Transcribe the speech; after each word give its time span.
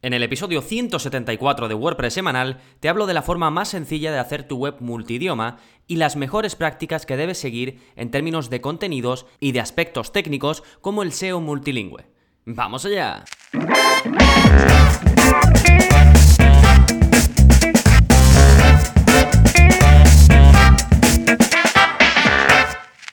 En 0.00 0.12
el 0.12 0.22
episodio 0.22 0.62
174 0.62 1.66
de 1.66 1.74
WordPress 1.74 2.14
semanal 2.14 2.60
te 2.78 2.88
hablo 2.88 3.06
de 3.06 3.14
la 3.14 3.22
forma 3.22 3.50
más 3.50 3.70
sencilla 3.70 4.12
de 4.12 4.20
hacer 4.20 4.46
tu 4.46 4.56
web 4.56 4.76
multidioma 4.78 5.56
y 5.88 5.96
las 5.96 6.14
mejores 6.14 6.54
prácticas 6.54 7.04
que 7.04 7.16
debes 7.16 7.38
seguir 7.38 7.80
en 7.96 8.12
términos 8.12 8.48
de 8.48 8.60
contenidos 8.60 9.26
y 9.40 9.50
de 9.50 9.60
aspectos 9.60 10.12
técnicos 10.12 10.62
como 10.80 11.02
el 11.02 11.10
SEO 11.10 11.40
multilingüe. 11.40 12.06
¡Vamos 12.44 12.84
allá! 12.84 13.24